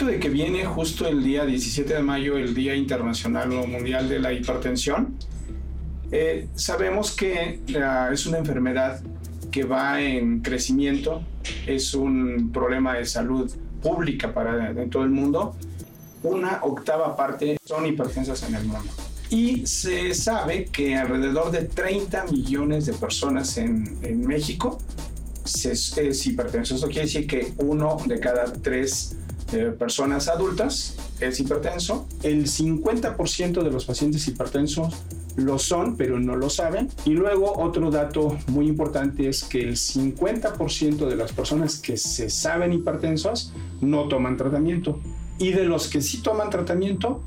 [0.00, 4.08] propósito de que viene justo el día 17 de mayo, el Día Internacional o Mundial
[4.08, 5.16] de la Hipertensión,
[6.10, 7.60] eh, sabemos que
[8.12, 9.00] es una enfermedad
[9.50, 11.22] que va en crecimiento,
[11.66, 13.50] es un problema de salud
[13.82, 15.54] pública para en todo el mundo.
[16.22, 18.90] Una octava parte son hipertensas en el mundo.
[19.30, 24.78] Y se sabe que alrededor de 30 millones de personas en, en México
[25.44, 26.74] es hipertenso.
[26.74, 29.16] Eso quiere decir que uno de cada tres
[29.52, 32.06] eh, personas adultas es hipertenso.
[32.22, 34.94] El 50% de los pacientes hipertensos
[35.36, 36.88] lo son, pero no lo saben.
[37.04, 42.30] Y luego otro dato muy importante es que el 50% de las personas que se
[42.30, 45.00] saben hipertensos no toman tratamiento.
[45.38, 47.22] Y de los que sí toman tratamiento,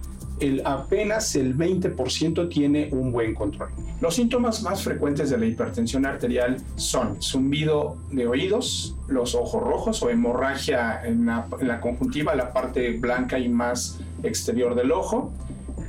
[0.65, 3.69] apenas el 20% tiene un buen control.
[4.01, 10.03] Los síntomas más frecuentes de la hipertensión arterial son zumbido de oídos, los ojos rojos
[10.03, 15.31] o hemorragia en la conjuntiva, la parte blanca y más exterior del ojo,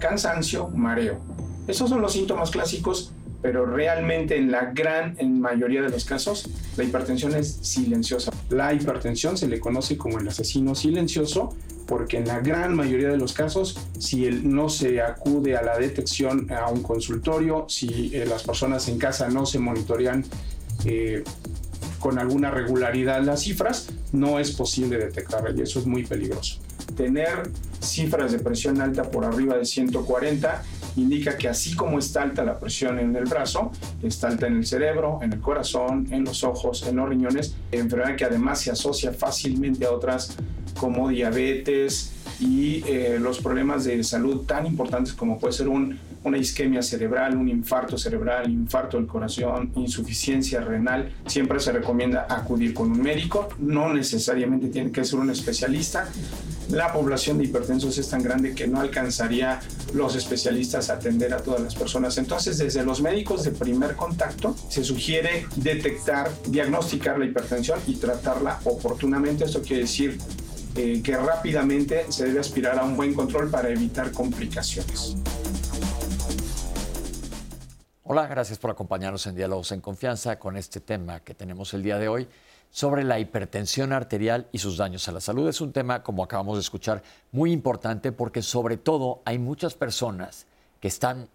[0.01, 1.19] cansancio, mareo.
[1.67, 3.13] Esos son los síntomas clásicos,
[3.45, 8.33] pero realmente en la gran mayoría de los casos la hipertensión es silenciosa.
[8.49, 11.55] La hipertensión se le conoce como el asesino silencioso
[11.87, 16.51] porque en la gran mayoría de los casos, si no se acude a la detección
[16.51, 20.25] a un consultorio, si eh, las personas en casa no se monitorean
[20.87, 21.23] eh,
[21.99, 26.61] con alguna regularidad las cifras, no es posible detectarla y eso es muy peligroso.
[26.97, 30.63] Tener cifras de presión alta por arriba de 140
[30.97, 34.67] indica que así como está alta la presión en el brazo, está alta en el
[34.67, 39.13] cerebro, en el corazón, en los ojos, en los riñones, enfermedad que además se asocia
[39.13, 40.37] fácilmente a otras
[40.79, 46.39] como diabetes y eh, los problemas de salud tan importantes como puede ser un, una
[46.39, 52.91] isquemia cerebral, un infarto cerebral, infarto del corazón, insuficiencia renal, siempre se recomienda acudir con
[52.91, 56.09] un médico, no necesariamente tiene que ser un especialista.
[56.71, 59.61] La población de hipertensos es tan grande que no alcanzaría
[59.93, 62.17] los especialistas a atender a todas las personas.
[62.17, 68.61] Entonces, desde los médicos de primer contacto, se sugiere detectar, diagnosticar la hipertensión y tratarla
[68.65, 69.45] oportunamente.
[69.45, 70.19] Esto quiere decir
[70.77, 75.17] eh, que rápidamente se debe aspirar a un buen control para evitar complicaciones.
[78.05, 81.99] Hola, gracias por acompañarnos en Diálogos en Confianza con este tema que tenemos el día
[81.99, 82.29] de hoy
[82.75, 85.49] sobre la hipertensión arterial y sus daños a la salud.
[85.49, 90.47] Es un tema, como acabamos de escuchar, muy importante porque sobre todo hay muchas personas
[90.81, 91.29] que están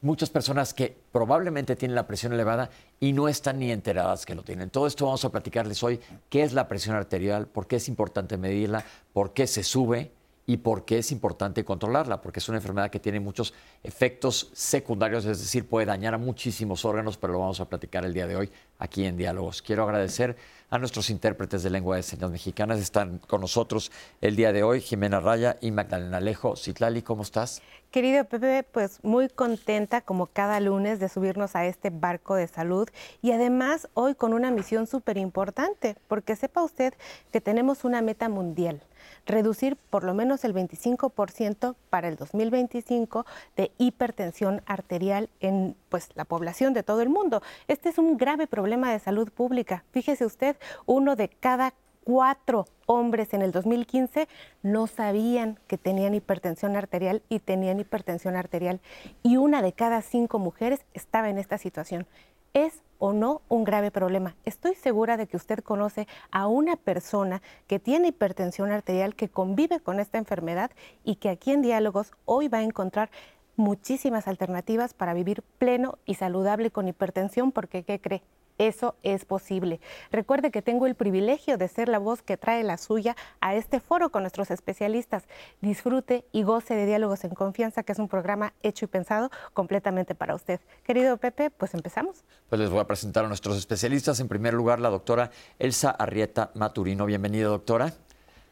[0.00, 4.42] muchas personas que probablemente tienen la presión elevada y no están ni enteradas que lo
[4.42, 4.70] tienen.
[4.70, 6.00] Todo esto vamos a platicarles hoy,
[6.30, 10.10] qué es la presión arterial, por qué es importante medirla, por qué se sube
[10.46, 15.24] y por qué es importante controlarla, porque es una enfermedad que tiene muchos efectos secundarios,
[15.24, 18.36] es decir, puede dañar a muchísimos órganos, pero lo vamos a platicar el día de
[18.36, 19.62] hoy aquí en Diálogos.
[19.62, 20.36] Quiero agradecer
[20.72, 22.80] a nuestros intérpretes de lengua de señas mexicanas.
[22.80, 26.56] Están con nosotros el día de hoy Jimena Raya y Magdalena Alejo.
[26.56, 27.60] Citlali, ¿cómo estás?
[27.92, 32.88] Querido Pepe, pues muy contenta como cada lunes de subirnos a este barco de salud
[33.20, 36.94] y además hoy con una misión súper importante, porque sepa usted
[37.32, 38.80] que tenemos una meta mundial
[39.26, 43.26] reducir por lo menos el 25% para el 2025
[43.56, 47.42] de hipertensión arterial en pues, la población de todo el mundo.
[47.68, 49.84] Este es un grave problema de salud pública.
[49.92, 54.28] Fíjese usted, uno de cada cuatro hombres en el 2015
[54.62, 58.80] no sabían que tenían hipertensión arterial y tenían hipertensión arterial.
[59.22, 62.06] Y una de cada cinco mujeres estaba en esta situación.
[62.54, 64.36] ¿Es o no un grave problema?
[64.44, 69.80] Estoy segura de que usted conoce a una persona que tiene hipertensión arterial, que convive
[69.80, 70.70] con esta enfermedad
[71.02, 73.10] y que aquí en Diálogos hoy va a encontrar
[73.56, 78.22] muchísimas alternativas para vivir pleno y saludable con hipertensión, porque ¿qué cree?
[78.62, 79.80] Eso es posible.
[80.12, 83.80] Recuerde que tengo el privilegio de ser la voz que trae la suya a este
[83.80, 85.24] foro con nuestros especialistas.
[85.60, 90.14] Disfrute y goce de Diálogos en Confianza, que es un programa hecho y pensado completamente
[90.14, 90.60] para usted.
[90.84, 92.22] Querido Pepe, pues empezamos.
[92.48, 94.20] Pues les voy a presentar a nuestros especialistas.
[94.20, 97.04] En primer lugar, la doctora Elsa Arrieta Maturino.
[97.04, 97.92] Bienvenida, doctora.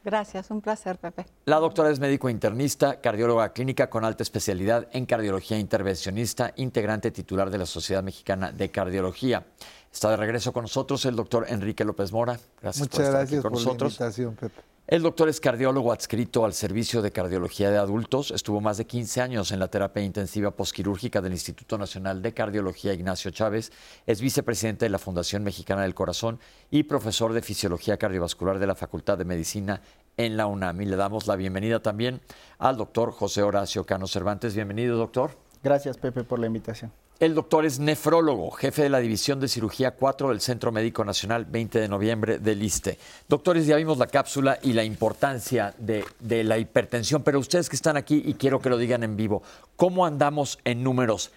[0.02, 1.26] Gracias, un placer, Pepe.
[1.44, 7.50] La doctora es médico internista, cardióloga clínica con alta especialidad en cardiología intervencionista, integrante titular
[7.50, 9.44] de la Sociedad Mexicana de Cardiología.
[9.92, 12.38] Está de regreso con nosotros el doctor Enrique López Mora.
[12.62, 13.98] Gracias por estar aquí con nosotros.
[13.98, 14.70] La invitación, Pepe.
[14.86, 18.32] El doctor es cardiólogo adscrito al Servicio de Cardiología de Adultos.
[18.32, 22.92] Estuvo más de 15 años en la terapia intensiva posquirúrgica del Instituto Nacional de Cardiología
[22.92, 23.70] Ignacio Chávez.
[24.06, 26.40] Es vicepresidente de la Fundación Mexicana del Corazón
[26.72, 29.80] y profesor de Fisiología Cardiovascular de la Facultad de Medicina
[30.16, 30.80] en la UNAM.
[30.80, 32.20] Y le damos la bienvenida también
[32.58, 34.56] al doctor José Horacio Cano Cervantes.
[34.56, 35.36] Bienvenido, doctor.
[35.62, 36.90] Gracias, Pepe, por la invitación.
[37.20, 41.44] El doctor es nefrólogo, jefe de la División de Cirugía 4 del Centro Médico Nacional
[41.44, 42.96] 20 de noviembre del ISTE.
[43.28, 47.76] Doctores, ya vimos la cápsula y la importancia de, de, la hipertensión, pero ustedes que
[47.76, 49.42] están aquí y quiero que lo digan en vivo,
[49.76, 51.30] ¿cómo andamos en números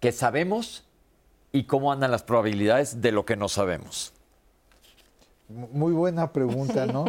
[0.00, 0.84] que sabemos
[1.52, 4.14] y cómo andan las probabilidades de lo que no sabemos?
[5.48, 7.04] Muy buena pregunta, ¿no?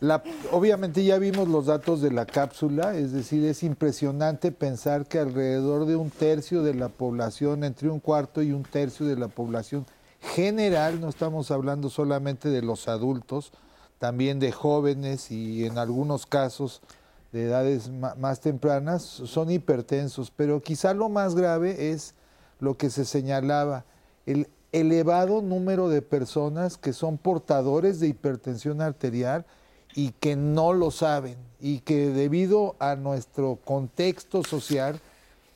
[0.00, 5.20] La, obviamente ya vimos los datos de la cápsula, es decir, es impresionante pensar que
[5.20, 9.28] alrededor de un tercio de la población, entre un cuarto y un tercio de la
[9.28, 9.86] población
[10.20, 13.52] general, no estamos hablando solamente de los adultos,
[13.98, 16.82] también de jóvenes y en algunos casos
[17.30, 22.14] de edades más tempranas, son hipertensos, pero quizá lo más grave es
[22.58, 23.84] lo que se señalaba,
[24.26, 24.48] el
[24.80, 29.46] elevado número de personas que son portadores de hipertensión arterial
[29.94, 35.00] y que no lo saben y que debido a nuestro contexto social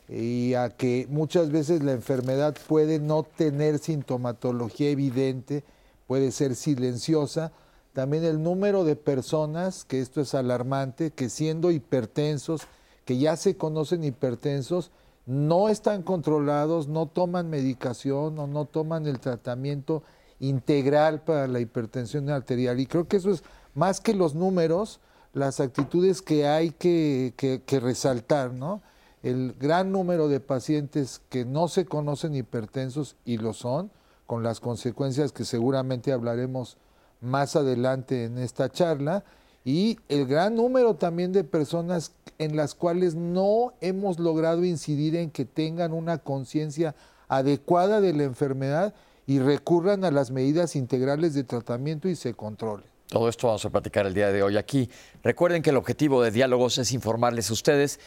[0.09, 5.63] y a que muchas veces la enfermedad puede no tener sintomatología evidente,
[6.07, 7.53] puede ser silenciosa,
[7.93, 12.63] también el número de personas, que esto es alarmante, que siendo hipertensos,
[13.05, 14.91] que ya se conocen hipertensos,
[15.31, 20.03] no están controlados, no toman medicación o no toman el tratamiento
[20.41, 22.81] integral para la hipertensión arterial.
[22.81, 24.99] Y creo que eso es más que los números,
[25.33, 28.83] las actitudes que hay que, resaltar, ¿no?
[29.23, 33.93] El gran número de pacientes que no se conocen hipertensos y lo son,
[34.27, 36.77] con las consecuencias que seguramente hablaremos
[37.21, 39.23] más adelante en esta charla,
[39.65, 45.31] y el gran número también de personas en las cuales no hemos logrado incidir en
[45.31, 46.95] que tengan una conciencia
[47.29, 48.95] adecuada de la enfermedad
[49.27, 52.87] y recurran a las medidas integrales de tratamiento y se controlen.
[53.09, 54.89] Todo esto vamos a platicar el día de hoy aquí.
[55.23, 58.01] Recuerden que el objetivo de Diálogos es informarles a ustedes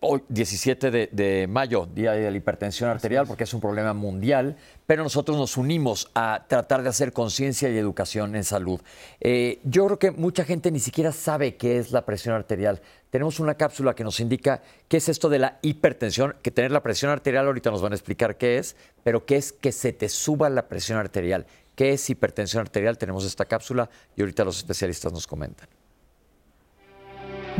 [0.00, 4.56] hoy 17 de, mayo, Día de la Hipertensión Arterial, porque es un problema mundial,
[4.86, 8.80] pero nosotros nos unimos a tratar de hacer conciencia y educación en salud.
[9.20, 12.80] Eh, yo creo que mucha gente ni siquiera sabe qué es la presión arterial.
[13.10, 16.82] Tenemos una cápsula que nos indica qué es esto de la hipertensión, que tener la
[16.82, 20.08] presión arterial, ahorita nos van a explicar qué es, pero qué es que se te
[20.08, 21.46] suba la presión arterial.
[21.74, 22.98] ¿Qué es hipertensión arterial?
[22.98, 25.68] Tenemos esta cápsula y ahorita los especialistas nos comentan.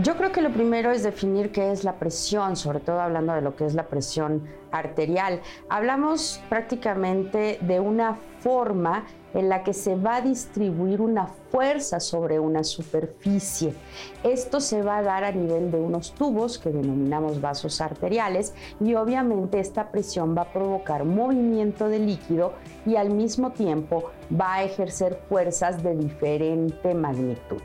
[0.01, 3.41] Yo creo que lo primero es definir qué es la presión, sobre todo hablando de
[3.41, 5.41] lo que es la presión arterial.
[5.69, 12.39] Hablamos prácticamente de una forma en la que se va a distribuir una fuerza sobre
[12.39, 13.75] una superficie.
[14.23, 18.95] Esto se va a dar a nivel de unos tubos que denominamos vasos arteriales y
[18.95, 22.53] obviamente esta presión va a provocar movimiento de líquido
[22.87, 27.63] y al mismo tiempo va a ejercer fuerzas de diferente magnitud.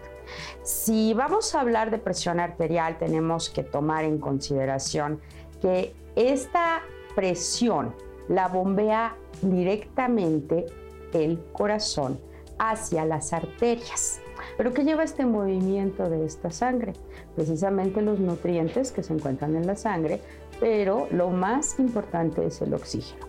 [0.63, 5.19] Si vamos a hablar de presión arterial, tenemos que tomar en consideración
[5.61, 6.81] que esta
[7.15, 7.95] presión
[8.27, 10.65] la bombea directamente
[11.13, 12.19] el corazón
[12.57, 14.19] hacia las arterias.
[14.57, 16.93] ¿Pero qué lleva este movimiento de esta sangre?
[17.35, 20.19] Precisamente los nutrientes que se encuentran en la sangre,
[20.59, 23.25] pero lo más importante es el oxígeno.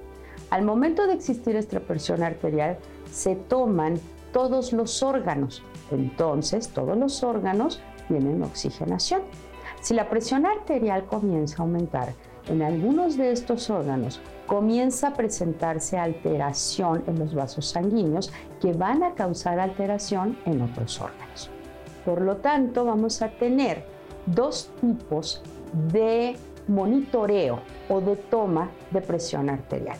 [0.50, 2.78] Al momento de existir esta presión arterial,
[3.10, 3.98] se toman
[4.32, 9.22] todos los órganos, entonces todos los órganos tienen oxigenación.
[9.80, 12.14] Si la presión arterial comienza a aumentar
[12.48, 19.02] en algunos de estos órganos, comienza a presentarse alteración en los vasos sanguíneos que van
[19.02, 21.50] a causar alteración en otros órganos.
[22.04, 23.86] Por lo tanto, vamos a tener
[24.26, 25.42] dos tipos
[25.90, 26.36] de
[26.68, 29.96] monitoreo o de toma de presión arterial.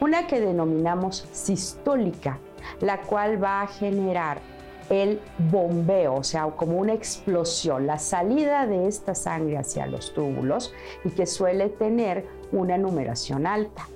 [0.00, 2.38] Una que denominamos sistólica,
[2.80, 4.40] la cual va a generar
[4.90, 10.72] el bombeo, o sea, como una explosión, la salida de esta sangre hacia los túbulos
[11.04, 13.88] y que suele tener una numeración alta.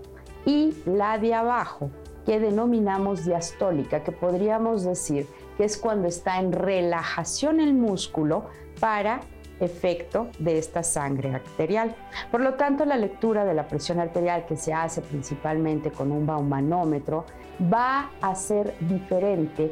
[0.44, 1.90] Y la de abajo,
[2.26, 8.46] que denominamos diastólica, que podríamos decir que es cuando está en relajación el músculo
[8.80, 9.20] para
[9.60, 11.94] efecto de esta sangre arterial.
[12.30, 16.26] Por lo tanto, la lectura de la presión arterial que se hace principalmente con un
[16.26, 17.26] baumanómetro
[17.72, 19.70] va a ser diferente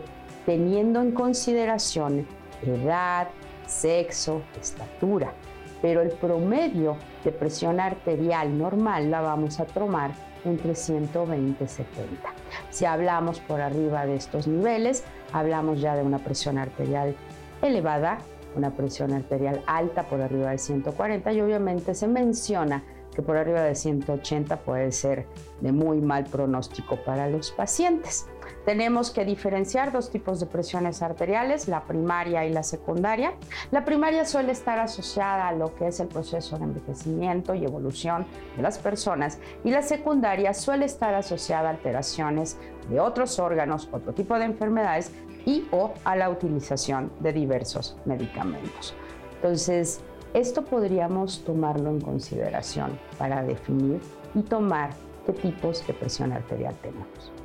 [0.49, 2.27] teniendo en consideración
[2.63, 3.29] edad,
[3.67, 5.35] sexo, estatura.
[5.83, 10.11] Pero el promedio de presión arterial normal la vamos a tomar
[10.47, 12.31] entre 120 y 70.
[12.71, 17.15] Si hablamos por arriba de estos niveles, hablamos ya de una presión arterial
[17.61, 18.17] elevada,
[18.57, 22.83] una presión arterial alta por arriba de 140 y obviamente se menciona
[23.15, 25.27] que por arriba de 180 puede ser
[25.61, 28.27] de muy mal pronóstico para los pacientes.
[28.69, 33.33] Tenemos que diferenciar dos tipos de presiones arteriales, la primaria y la secundaria.
[33.71, 38.27] La primaria suele estar asociada a lo que es el proceso de envejecimiento y evolución
[38.57, 42.59] de las personas y la secundaria suele estar asociada a alteraciones
[42.91, 45.13] de otros órganos, otro tipo de enfermedades
[45.47, 48.95] y o a la utilización de diversos medicamentos.
[49.37, 50.03] Entonces,
[50.35, 54.03] esto podríamos tomarlo en consideración para definir
[54.35, 54.91] y tomar
[55.25, 57.38] qué tipos de presión arterial tenemos.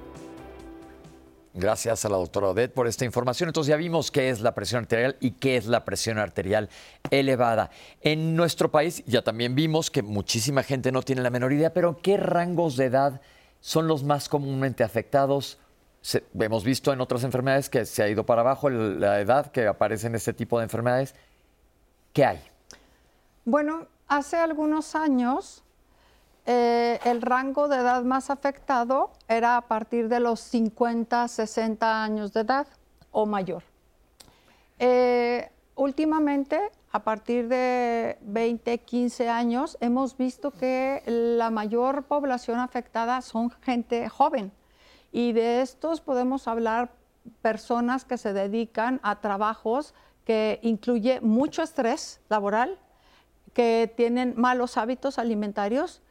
[1.56, 3.50] Gracias a la doctora Odette por esta información.
[3.50, 6.70] Entonces ya vimos qué es la presión arterial y qué es la presión arterial
[7.12, 7.70] elevada.
[8.02, 12.00] En nuestro país ya también vimos que muchísima gente no tiene la menor idea, pero
[12.02, 13.22] ¿qué rangos de edad
[13.60, 15.60] son los más comúnmente afectados?
[16.38, 20.08] hemos visto en otras enfermedades que se ha ido para abajo la edad que aparece
[20.08, 21.16] en este tipo de enfermedades.
[22.12, 22.42] ¿Qué hay?
[23.46, 25.63] Bueno, hace algunos años
[26.46, 32.34] eh, el rango de edad más afectado era a partir de los 50, 60 años
[32.34, 32.68] de edad
[33.12, 33.64] o mayor.
[34.80, 36.60] Eh, últimamente,
[36.92, 44.10] a partir de 20, 15 años, hemos visto que la mayor población afectada son gente
[44.10, 44.52] joven.
[45.12, 46.92] Y de estos podemos hablar
[47.42, 49.94] personas que se dedican a trabajos
[50.26, 52.78] que incluye mucho estrés laboral,
[53.54, 56.02] que tienen malos hábitos alimentarios,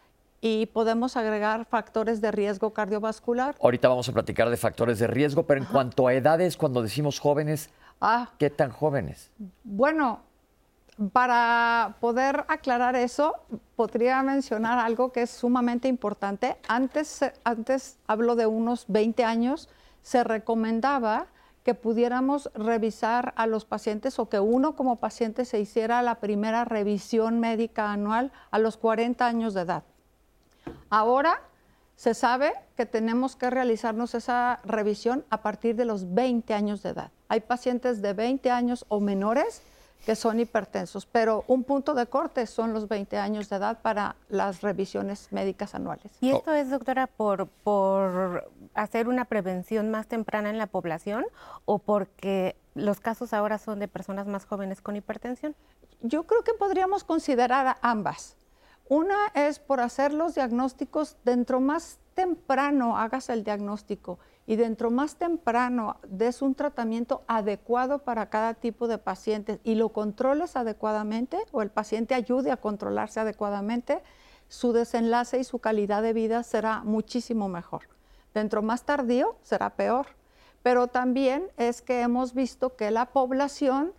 [0.45, 3.55] y podemos agregar factores de riesgo cardiovascular.
[3.63, 7.21] Ahorita vamos a platicar de factores de riesgo, pero en cuanto a edades, cuando decimos
[7.21, 7.71] jóvenes,
[8.01, 9.31] ah, ¿qué tan jóvenes?
[9.63, 10.21] Bueno,
[11.13, 13.37] para poder aclarar eso,
[13.77, 16.57] podría mencionar algo que es sumamente importante.
[16.67, 19.69] Antes, antes hablo de unos 20 años,
[20.03, 21.29] se recomendaba
[21.63, 26.65] que pudiéramos revisar a los pacientes o que uno como paciente se hiciera la primera
[26.65, 29.85] revisión médica anual a los 40 años de edad.
[30.91, 31.41] Ahora
[31.97, 36.91] se sabe que tenemos que realizarnos esa revisión a partir de los 20 años de
[36.91, 37.13] edad.
[37.29, 39.63] Hay pacientes de 20 años o menores
[40.05, 44.17] que son hipertensos, pero un punto de corte son los 20 años de edad para
[44.29, 46.11] las revisiones médicas anuales.
[46.21, 51.25] ¿Y esto es, doctora, por, por hacer una prevención más temprana en la población
[51.67, 55.55] o porque los casos ahora son de personas más jóvenes con hipertensión?
[56.01, 58.37] Yo creo que podríamos considerar ambas.
[58.93, 65.17] Una es por hacer los diagnósticos dentro más temprano, hagas el diagnóstico y dentro más
[65.17, 71.63] temprano des un tratamiento adecuado para cada tipo de paciente y lo controles adecuadamente o
[71.63, 74.03] el paciente ayude a controlarse adecuadamente,
[74.49, 77.89] su desenlace y su calidad de vida será muchísimo mejor.
[78.35, 80.09] Dentro más tardío será peor.
[80.63, 83.95] Pero también es que hemos visto que la población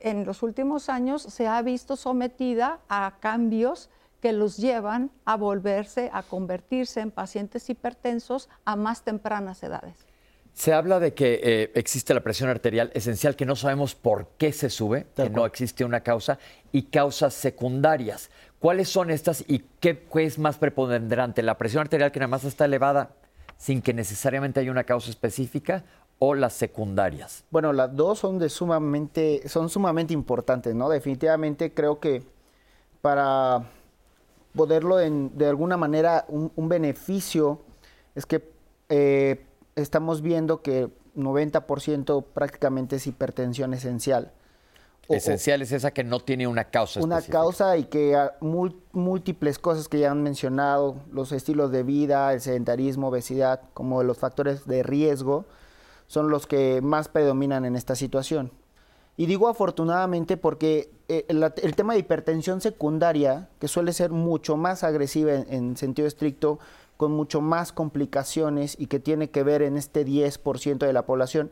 [0.00, 3.88] en los últimos años se ha visto sometida a cambios
[4.20, 10.06] que los llevan a volverse, a convertirse en pacientes hipertensos a más tempranas edades.
[10.52, 14.52] Se habla de que eh, existe la presión arterial esencial, que no sabemos por qué
[14.52, 16.38] se sube, que no existe una causa,
[16.72, 18.30] y causas secundarias.
[18.58, 21.42] ¿Cuáles son estas y qué, es más preponderante?
[21.42, 23.10] ¿La presión arterial que nada más está elevada
[23.58, 25.84] sin que necesariamente haya una causa específica
[26.18, 27.44] o las secundarias?
[27.50, 30.88] Bueno, las dos son, de sumamente, son sumamente importantes, ¿no?
[30.88, 32.22] Definitivamente creo que
[33.02, 33.66] para
[34.56, 37.60] poderlo en, de alguna manera, un, beneficio
[38.14, 38.50] es que
[38.88, 39.44] eh,
[39.76, 44.32] estamos viendo que 90% prácticamente es hipertensión esencial.
[45.08, 47.00] esencial es esa que no tiene una causa.
[47.00, 52.40] Una causa y que múltiples cosas que ya han mencionado, los estilos de vida, el
[52.40, 55.44] sedentarismo, obesidad, como los factores de riesgo,
[56.06, 58.50] son los que más predominan en esta situación.
[59.16, 64.84] Y digo afortunadamente porque eh, el, tema de hipertensión secundaria, que suele ser mucho más
[64.84, 66.58] agresiva en, sentido estricto,
[66.96, 71.50] con mucho más complicaciones y que tiene que ver en este 10% de la población,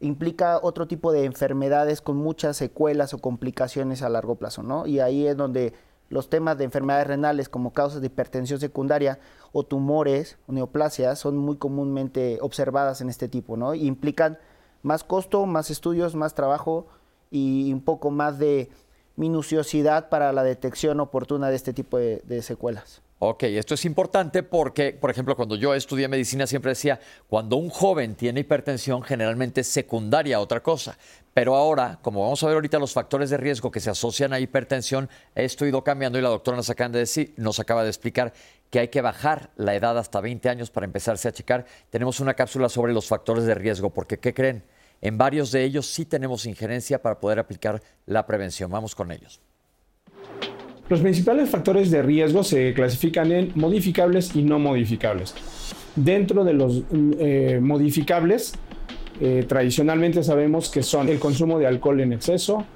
[0.00, 4.86] implica otro tipo de enfermedades con muchas secuelas o complicaciones a largo plazo, ¿no?
[4.86, 5.72] Y ahí es donde
[6.10, 9.18] los temas de enfermedades renales como causas de hipertensión secundaria
[9.52, 13.74] o tumores o neoplasias son muy comúnmente observadas en este tipo, ¿no?
[13.74, 14.38] Y implican
[14.82, 16.86] más costo, más estudios, más trabajo
[17.34, 18.68] y un poco más de
[19.16, 23.02] minuciosidad para la detección oportuna de este tipo de, secuelas.
[23.18, 27.70] Ok, esto es importante porque, por ejemplo, cuando yo estudié medicina siempre decía, cuando un
[27.70, 30.96] joven tiene hipertensión generalmente es secundaria a otra cosa.
[31.32, 34.38] Pero ahora, como vamos a ver ahorita los factores de riesgo que se asocian a
[34.38, 37.88] hipertensión, esto ha ido cambiando y la doctora nos acaba de, decir, nos acaba de
[37.88, 38.32] explicar
[38.70, 41.66] que hay que bajar la edad hasta 20 años para empezarse a checar.
[41.90, 44.62] Tenemos una cápsula sobre los factores de riesgo, porque ¿qué creen?
[45.00, 48.70] En varios de ellos sí tenemos injerencia para poder aplicar la prevención.
[48.70, 49.40] Vamos con ellos.
[50.88, 55.34] Los principales factores de riesgo se clasifican en modificables y no modificables.
[55.96, 58.52] Dentro de los eh, modificables,
[59.20, 62.66] eh, tradicionalmente sabemos que son el consumo de alcohol en exceso,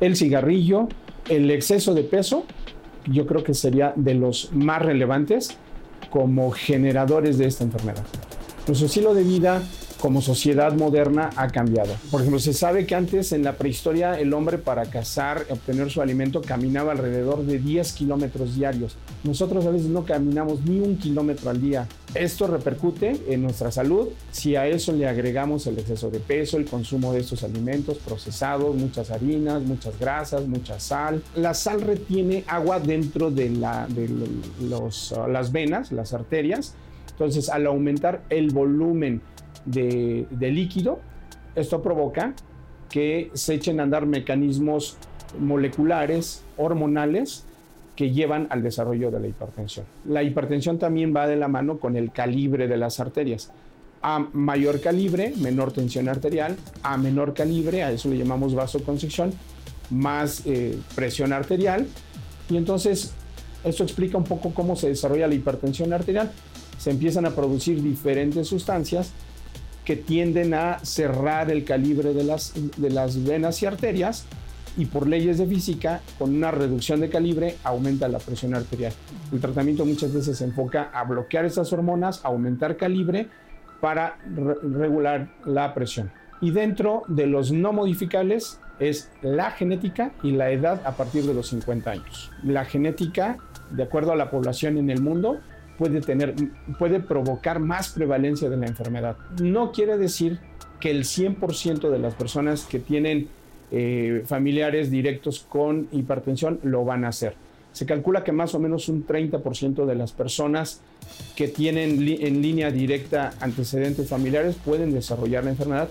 [0.00, 0.88] el cigarrillo,
[1.28, 2.44] el exceso de peso,
[3.06, 5.56] yo creo que sería de los más relevantes
[6.10, 8.04] como generadores de esta enfermedad.
[8.66, 9.62] Nuestro estilo de vida
[10.00, 11.94] como sociedad moderna ha cambiado.
[12.10, 16.02] Por ejemplo, se sabe que antes en la prehistoria el hombre para cazar, obtener su
[16.02, 18.96] alimento, caminaba alrededor de 10 kilómetros diarios.
[19.24, 21.88] Nosotros a veces no caminamos ni un kilómetro al día.
[22.14, 26.64] Esto repercute en nuestra salud si a eso le agregamos el exceso de peso, el
[26.64, 31.22] consumo de estos alimentos procesados, muchas harinas, muchas grasas, mucha sal.
[31.34, 36.74] La sal retiene agua dentro de, las venas, las arterias.
[37.10, 39.22] Entonces, al aumentar el volumen
[39.66, 41.00] de, líquido,
[41.54, 42.34] esto provoca
[42.88, 44.96] que se echen a andar mecanismos
[45.38, 47.44] moleculares, hormonales,
[47.96, 49.86] que llevan al desarrollo de la hipertensión.
[50.04, 53.50] La hipertensión también va de la mano con el calibre de las arterias.
[54.02, 56.56] A mayor calibre, menor tensión arterial.
[56.82, 59.32] A menor calibre, a eso le llamamos vasoconstricción,
[59.90, 61.86] más eh, presión arterial.
[62.50, 63.14] Y entonces,
[63.64, 66.30] esto explica un poco cómo se desarrolla la hipertensión arterial.
[66.76, 69.12] Se empiezan a producir diferentes sustancias
[69.86, 74.26] que tienden a cerrar el calibre de las, de las venas y arterias
[74.76, 78.92] y por leyes de física, con una reducción de calibre, aumenta la presión arterial.
[79.32, 83.28] El tratamiento muchas veces se enfoca a bloquear esas hormonas, aumentar calibre
[83.80, 86.10] para regular la presión.
[86.40, 91.32] Y dentro de los no modificables es la genética y la edad a partir de
[91.32, 92.32] los 50 años.
[92.42, 93.38] La genética,
[93.70, 95.40] de acuerdo a la población en el mundo,
[95.78, 96.34] puede, tener,
[96.78, 99.16] puede provocar más prevalencia de la enfermedad.
[99.40, 100.38] No quiere decir
[100.80, 103.28] que el 100% de las personas que tienen
[103.72, 107.34] eh, familiares directos con hipertensión lo van a hacer.
[107.72, 110.80] Se calcula que más o menos un 30% de las personas
[111.34, 115.90] que tienen en línea directa antecedentes familiares pueden desarrollar la enfermedad,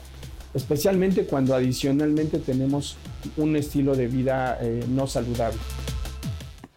[0.56, 2.98] especialmente cuando adicionalmente tenemos
[3.38, 5.60] un estilo de vida eh, no saludable.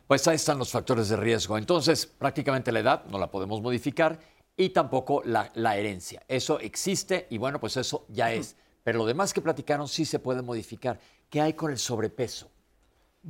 [0.09, 1.59] Pues ahí están los factores de riesgo.
[1.59, 4.19] Entonces, prácticamente la edad no la podemos modificar
[4.57, 6.23] y tampoco la, herencia.
[6.27, 8.57] Eso existe y bueno, pues eso ya es.
[8.83, 10.99] Pero lo demás que platicaron sí se puede modificar.
[11.29, 12.49] ¿Qué hay con el sobrepeso?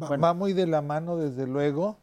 [0.01, 1.99] Va, muy de la mano, desde luego.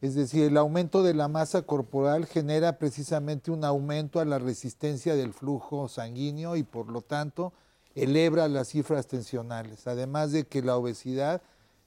[0.00, 5.16] Es decir, el aumento de la masa corporal genera precisamente un aumento a la resistencia
[5.16, 7.52] del flujo sanguíneo y por lo tanto
[7.96, 9.88] eleva las cifras tensionales.
[9.88, 11.42] Además de que la obesidad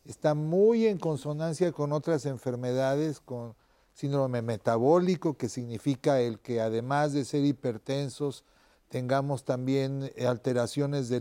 [0.05, 3.55] está muy en consonancia con otras enfermedades, con
[3.93, 8.43] síndrome metabólico, que significa el que además de ser hipertensos,
[8.89, 11.19] tengamos también alteraciones de,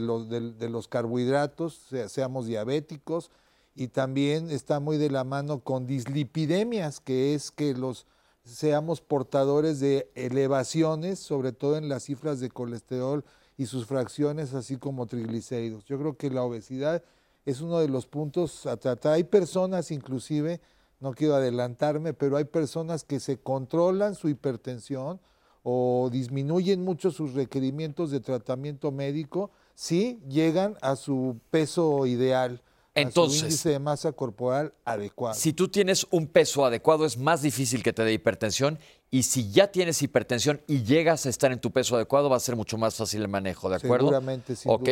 [0.00, 3.30] los, de, los, carbohidratos, seamos diabéticos,
[3.74, 8.06] y también está muy de la mano con dislipidemias, que es que los
[8.44, 13.24] seamos portadores de elevaciones, sobre todo en las cifras de colesterol
[13.56, 15.84] y sus fracciones, así como triglicéridos.
[15.84, 17.02] Yo creo que la obesidad
[17.48, 19.14] es uno de los puntos a tratar.
[19.14, 20.60] Hay personas inclusive,
[21.00, 25.18] no quiero adelantarme, pero hay personas que se controlan su hipertensión
[25.62, 32.62] o disminuyen mucho sus requerimientos de tratamiento médico si llegan a su peso ideal.
[33.00, 35.34] Entonces, a su índice de masa corporal adecuado.
[35.34, 38.78] Si tú tienes un peso adecuado, es más difícil que te dé hipertensión.
[39.10, 42.40] Y si ya tienes hipertensión y llegas a estar en tu peso adecuado, va a
[42.40, 44.08] ser mucho más fácil el manejo, ¿de acuerdo?
[44.08, 44.68] Seguramente, sí.
[44.70, 44.88] Ok.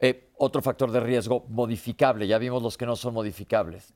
[0.00, 3.92] Eh, otro factor de riesgo modificable, ya vimos los que no son modificables.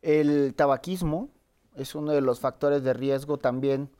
[0.00, 1.28] El tabaquismo
[1.76, 3.90] es uno de los factores de riesgo también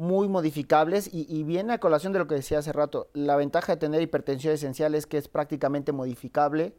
[0.00, 3.10] muy modificables y, viene a colación de lo que decía hace rato.
[3.12, 6.74] La ventaja de tener hipertensión esencial es que es prácticamente modificable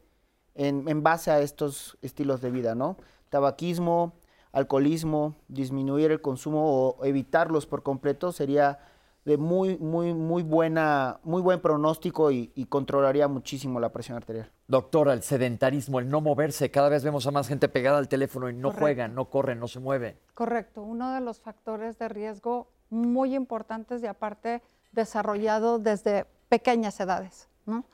[0.55, 2.97] en, en base a estos estilos de vida, ¿no?
[3.29, 4.13] Tabaquismo,
[4.51, 8.79] alcoholismo, disminuir el consumo o evitarlos por completo sería
[9.25, 14.51] de muy, muy, muy buena, muy buen pronóstico y, controlaría muchísimo la presión arterial.
[14.67, 18.49] Doctora, el sedentarismo, el no moverse, cada vez vemos a más gente pegada al teléfono
[18.49, 20.17] y no juegan, no corren, no se mueven.
[20.33, 24.61] Correcto, uno de los factores de riesgo muy importantes y aparte
[24.91, 27.85] desarrollado desde pequeñas edades, ¿no?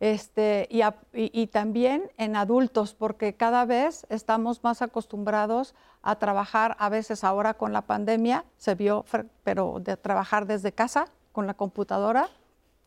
[0.00, 0.66] Este,
[1.12, 7.52] y, también en adultos, porque cada vez estamos más acostumbrados a trabajar, a veces ahora
[7.52, 9.04] con la pandemia se vio,
[9.44, 12.30] pero de trabajar desde casa con la computadora,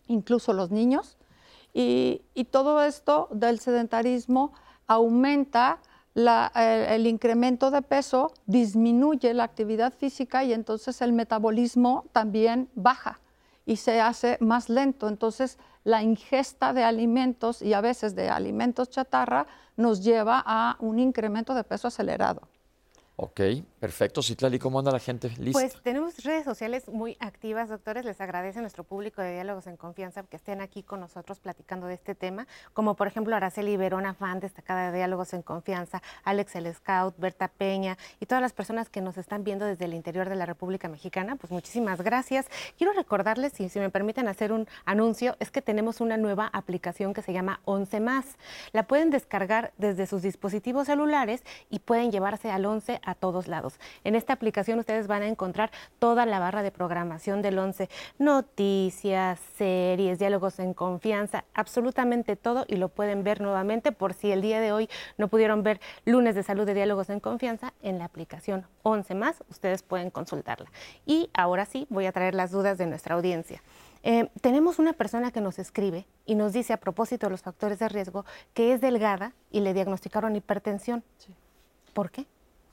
[0.08, 1.20] incluso los niños.
[1.72, 4.54] Y, todo esto del sedentarismo
[4.88, 5.78] aumenta
[6.16, 13.20] la, el, incremento de peso, disminuye la actividad física y entonces el metabolismo también baja
[13.66, 15.08] y se hace más lento.
[15.08, 21.00] Entonces, la ingesta de alimentos y a veces de alimentos chatarra nos lleva a un
[21.00, 22.48] incremento de peso acelerado.
[23.24, 23.40] Ok,
[23.80, 24.22] perfecto.
[24.22, 25.30] Citlali, ¿cómo anda la gente?
[25.40, 25.54] ¿Lista?
[25.54, 28.04] Pues tenemos redes sociales muy activas, doctores.
[28.04, 31.88] Les agradece a nuestro público de Diálogos en Confianza que estén aquí con nosotros platicando
[31.88, 36.54] de este tema, como por ejemplo Araceli Verona, fan destacada de Diálogos en Confianza, Alex
[36.58, 40.28] el Scout, Berta Peña y todas las personas que nos están viendo desde el interior
[40.28, 41.38] de la República Mexicana.
[41.38, 42.48] Pues muchísimas gracias.
[42.78, 47.14] Quiero recordarles, si, si me permiten hacer un anuncio, es que tenemos una nueva aplicación
[47.14, 48.26] que se llama 11 más.
[48.74, 53.80] La pueden descargar desde sus dispositivos celulares y pueden llevarse al 11 a todos lados.
[54.04, 59.40] En esta aplicación ustedes van a encontrar toda la barra de programación del 11, noticias,
[59.58, 64.60] series, diálogos en confianza, absolutamente todo y lo pueden ver nuevamente por si el día
[64.60, 68.66] de hoy no pudieron ver lunes de salud de diálogos en confianza en la aplicación
[68.84, 70.70] 11 más, ustedes pueden consultarla.
[71.06, 73.62] Y ahora sí, voy a traer las dudas de nuestra audiencia.
[74.04, 77.80] Eh, tenemos una persona que nos escribe y nos dice a propósito de los factores
[77.80, 81.04] de riesgo que es delgada y le diagnosticaron hipertensión.
[81.94, 82.26] ¿Por qué?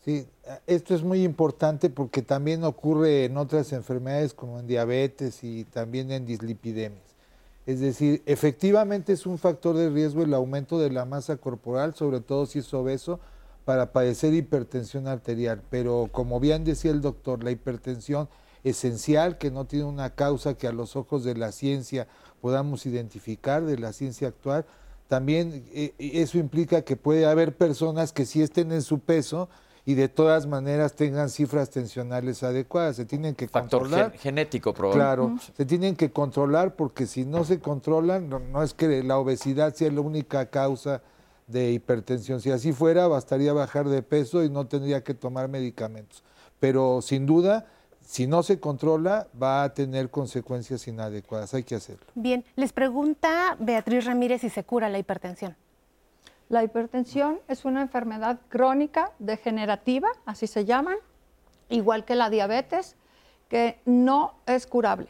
[0.04, 0.26] Sí,
[0.66, 6.10] esto es muy importante porque también ocurre en otras enfermedades como en diabetes y también
[6.10, 7.04] en dislipidemias.
[7.66, 12.20] Es decir, efectivamente es un factor de riesgo el aumento de la masa corporal, sobre
[12.20, 13.20] todo si es obeso,
[13.66, 15.62] para padecer hipertensión arterial.
[15.68, 18.28] Pero como bien decía el doctor, la hipertensión
[18.64, 22.08] esencial, que no tiene una causa que a los ojos de la ciencia
[22.40, 24.64] podamos identificar, de la ciencia actual,
[25.08, 29.48] también eh, eso implica que puede haber personas que sí estén en su peso,
[29.90, 32.94] y de todas maneras tengan cifras tensionales adecuadas.
[32.94, 34.12] Se tienen que Factor controlar.
[34.12, 35.34] genético, probablemente.
[35.34, 39.74] Claro, se tienen que controlar porque si no se controlan, no, es que la obesidad
[39.74, 41.02] sea la única causa
[41.48, 42.40] de hipertensión.
[42.40, 46.22] Si así fuera, bastaría bajar de peso y no tendría que tomar medicamentos.
[46.60, 47.66] Pero sin duda,
[48.00, 51.52] si no se controla, va a tener consecuencias inadecuadas.
[51.52, 52.06] Hay que hacerlo.
[52.14, 55.56] Bien, les pregunta Beatriz Ramírez si se cura la hipertensión.
[56.50, 60.96] La hipertensión es una enfermedad crónica degenerativa, así se llaman,
[61.68, 62.96] igual que la diabetes,
[63.48, 65.06] que no es curable.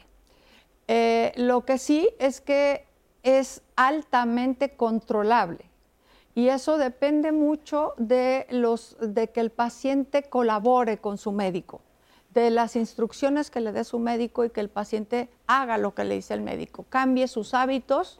[0.87, 2.85] Eh, lo que sí es que
[3.23, 5.65] es altamente controlable
[6.35, 11.81] y eso depende mucho de, los, de que el paciente colabore con su médico,
[12.35, 16.03] de las instrucciones que le dé su médico y que el paciente haga lo que
[16.03, 18.19] le dice el médico, cambie sus hábitos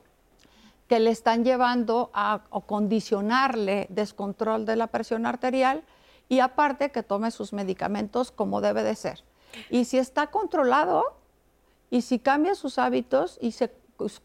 [0.91, 5.85] que le están llevando a, condicionarle descontrol de la presión arterial
[6.27, 9.23] y aparte que tome sus medicamentos como debe de ser.
[9.69, 11.05] Y si está controlado
[11.89, 13.71] y si cambia sus hábitos y se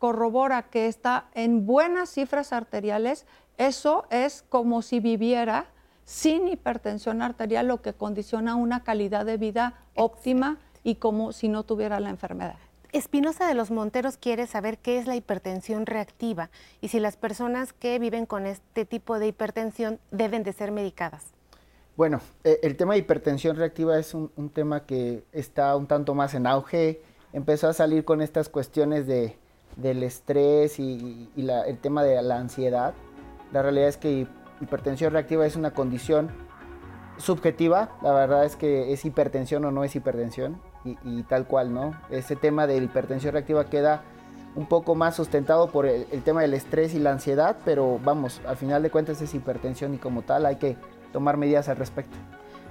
[0.00, 3.26] corrobora que está en buenas cifras arteriales,
[3.58, 5.66] eso es como si viviera
[6.04, 11.62] sin hipertensión arterial, lo que condiciona una calidad de vida óptima y como si no
[11.62, 12.58] tuviera la enfermedad.
[12.96, 16.48] Espinosa de los Monteros quiere saber qué es la hipertensión reactiva
[16.80, 21.26] y si las personas que viven con este tipo de hipertensión deben de ser medicadas.
[21.98, 26.32] Bueno, eh, el tema de hipertensión reactiva es un, tema que está un tanto más
[26.32, 27.02] en auge.
[27.34, 29.36] Empezó a salir con estas cuestiones de,
[29.76, 32.94] del estrés y, el tema de la ansiedad.
[33.52, 34.26] La realidad es que
[34.62, 36.30] hipertensión reactiva es una condición
[37.18, 37.90] subjetiva.
[38.00, 40.58] La verdad es que es hipertensión o no es hipertensión
[41.04, 41.94] y, tal cual, ¿no?
[42.10, 44.02] Ese tema de hipertensión reactiva queda
[44.54, 48.56] un poco más sustentado por el, tema del estrés y la ansiedad, pero vamos, al
[48.56, 50.76] final de cuentas es hipertensión y como tal hay que
[51.12, 52.16] tomar medidas al respecto.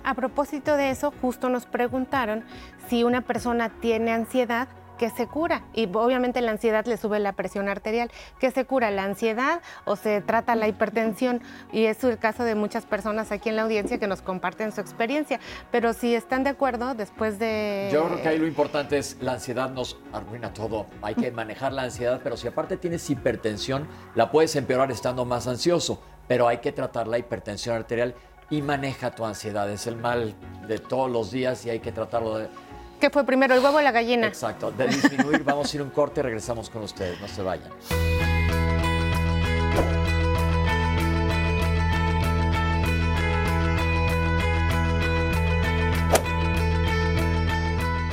[0.04, 2.44] A propósito de eso, justo nos preguntaron
[2.88, 5.64] si una persona tiene ansiedad, que se cura.
[5.74, 8.12] Y obviamente la ansiedad le sube la presión arterial.
[8.40, 8.92] ¿Qué se cura?
[8.92, 11.42] ¿La ansiedad o se trata la hipertensión?
[11.72, 14.82] Y es el caso de muchas personas aquí en la audiencia que nos comparten su
[14.82, 15.40] experiencia.
[15.72, 17.90] Pero si están de acuerdo, después de...
[17.92, 20.88] Yo creo que ahí lo importante es la ansiedad nos arruina todo.
[21.02, 25.48] Hay que manejar la ansiedad, pero si aparte tienes hipertensión, la puedes empeorar estando más
[25.48, 26.02] ansioso.
[26.28, 28.16] Pero hay que tratar la hipertensión arterial
[28.50, 29.70] y maneja tu ansiedad.
[29.70, 30.34] Es el mal
[30.68, 32.48] de todos los días y hay que tratarlo de
[33.00, 34.28] ¿Qué fue primero, el huevo o la gallina?
[34.28, 34.72] Exacto.
[34.72, 37.20] De disminuir, vamos a ir un corte y regresamos con ustedes.
[37.20, 37.72] No se vayan.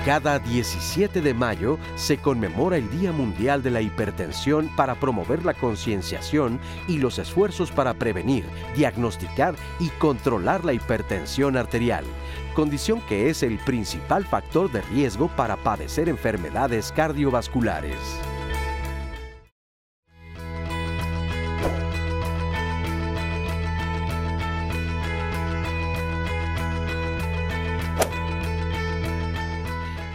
[0.04, 5.54] Cada 17 de mayo se conmemora el Día Mundial de la Hipertensión para promover la
[5.54, 8.44] concienciación y los esfuerzos para prevenir,
[8.76, 12.04] diagnosticar y controlar la hipertensión arterial
[12.52, 17.96] condición que es el principal factor de riesgo para padecer enfermedades cardiovasculares.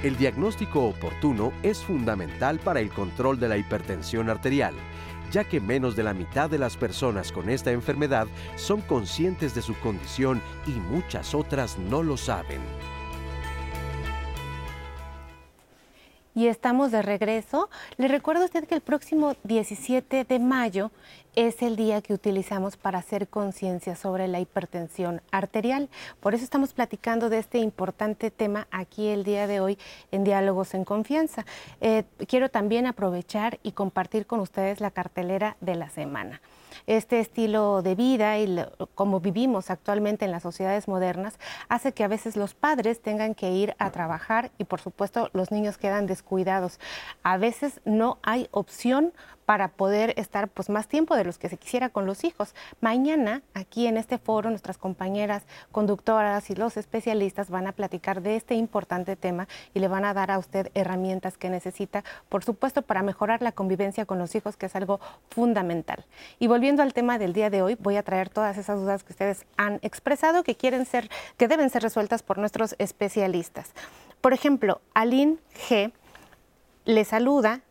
[0.03, 4.73] El diagnóstico oportuno es fundamental para el control de la hipertensión arterial
[5.31, 9.61] ya que menos de la mitad de las personas con esta enfermedad son conscientes de
[9.61, 12.61] su condición y muchas otras no lo saben.
[16.37, 17.67] Y estamos de regreso.
[17.97, 20.91] Le recuerdo a usted que el próximo 17 de mayo
[21.35, 25.89] es el día que utilizamos para hacer conciencia sobre la hipertensión arterial.
[26.19, 29.79] Por eso estamos platicando de este importante tema aquí el día de hoy
[30.11, 31.43] en Diálogos en Confianza.
[31.81, 36.39] Eh, quiero también aprovechar y compartir con ustedes la cartelera de la semana
[36.87, 38.59] este estilo de vida y
[38.95, 41.37] como vivimos actualmente en las sociedades modernas
[41.69, 45.51] hace que a veces los padres tengan que ir a trabajar y por supuesto los
[45.51, 46.79] niños quedan descuidados.
[47.23, 49.13] A veces no hay opción
[49.47, 52.53] para poder estar pues más tiempo de los que se quisiera con los hijos.
[52.81, 58.35] Mañana aquí en este foro nuestras compañeras conductoras y los especialistas van a platicar de
[58.35, 62.81] este importante tema y le van a dar a usted herramientas que necesita, por supuesto,
[62.81, 66.03] para mejorar la convivencia con los hijos, que es algo fundamental.
[66.39, 69.13] Y volviendo al tema del día de hoy, voy a traer todas esas dudas que
[69.13, 73.71] ustedes han expresado que quieren ser que deben ser resueltas por nuestros especialistas.
[74.19, 75.37] Por ejemplo, Aline
[75.69, 75.93] G
[76.83, 77.61] le saluda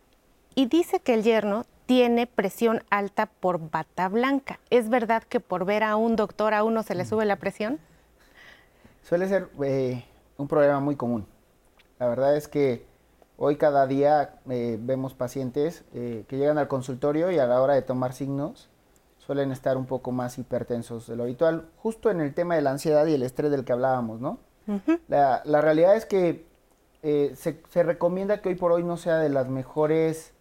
[0.57, 4.59] y dice que el yerno tiene presión alta por bata blanca.
[4.71, 7.77] ¿Es verdad que por ver a un doctor a uno se le sube la presión?
[9.03, 10.03] Suele ser eh,
[10.35, 11.27] un problema muy común.
[11.99, 12.83] La verdad es que
[13.37, 17.75] hoy cada día eh, vemos pacientes eh, que llegan al consultorio y a la hora
[17.75, 18.67] de tomar signos
[19.19, 22.71] suelen estar un poco más hipertensos de lo habitual, justo en el tema de la
[22.71, 24.39] ansiedad y el estrés del que hablábamos, ¿no?
[25.07, 26.47] la, realidad es que
[27.03, 30.33] se, se recomienda que hoy por hoy no sea de las mejores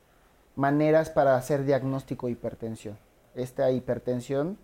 [0.56, 2.98] maneras para hacer diagnóstico de hipertensión.
[3.34, 4.58] Esta hipertensión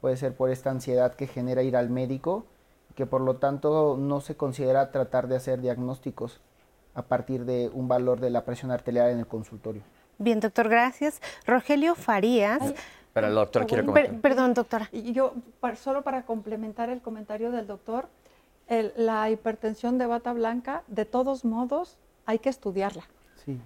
[0.00, 2.46] puede ser por esta ansiedad que genera ir al médico,
[2.94, 6.40] que por lo tanto no se considera tratar de hacer diagnósticos
[6.94, 9.82] a partir de un valor de la presión arterial en el consultorio.
[10.18, 11.20] Bien, doctor, gracias.
[11.46, 12.74] Rogelio Farías.
[13.12, 14.20] Pero el doctor quiere comentar.
[14.20, 14.88] perdón, doctora.
[14.92, 15.34] Yo,
[15.76, 18.08] solo para complementar el comentario del doctor,
[18.68, 23.04] la hipertensión de bata blanca, de todos modos, hay que estudiarla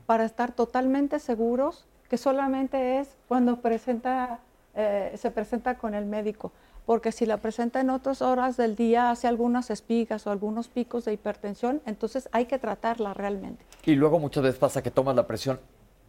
[0.06, 4.40] para estar totalmente seguros que solamente es cuando presenta,
[4.74, 6.52] eh, se presenta con el médico.
[6.84, 11.04] Porque si la presenta en otras horas del día, hace algunas espigas o algunos picos
[11.04, 13.64] de hipertensión, entonces hay que tratarla realmente.
[13.84, 15.58] Y luego muchas veces pasa que tomas la presión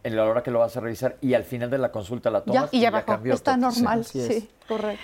[0.04, 2.42] en la hora que lo vas a revisar y al final de la consulta la
[2.42, 3.18] tomas y ya, bajó.
[3.24, 5.02] Está normal, sí correcto.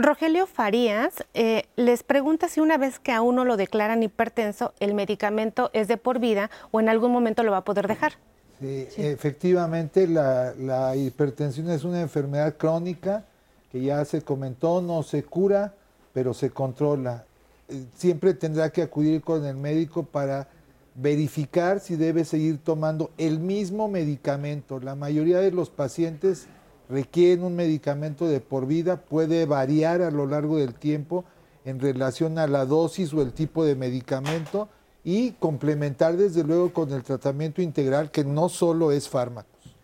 [0.00, 4.94] Rogelio Farías eh, les pregunta si una vez que a uno lo declaran hipertenso, el
[4.94, 8.12] medicamento es de por vida o en algún momento lo va a poder dejar.
[8.60, 13.24] Sí, efectivamente la, hipertensión es una enfermedad crónica
[13.72, 15.74] que ya se comentó, no se cura,
[16.12, 17.24] pero se controla.
[17.68, 20.46] Eh, siempre tendrá que acudir con el médico para
[20.94, 24.78] verificar si debe seguir tomando el mismo medicamento.
[24.78, 26.46] La mayoría de los pacientes
[26.88, 31.24] requieren un medicamento de por vida, puede variar a lo largo del tiempo
[31.64, 34.68] en relación a la dosis o el tipo de medicamento
[35.04, 39.76] y complementar desde luego con el tratamiento integral que no solo es fármacos.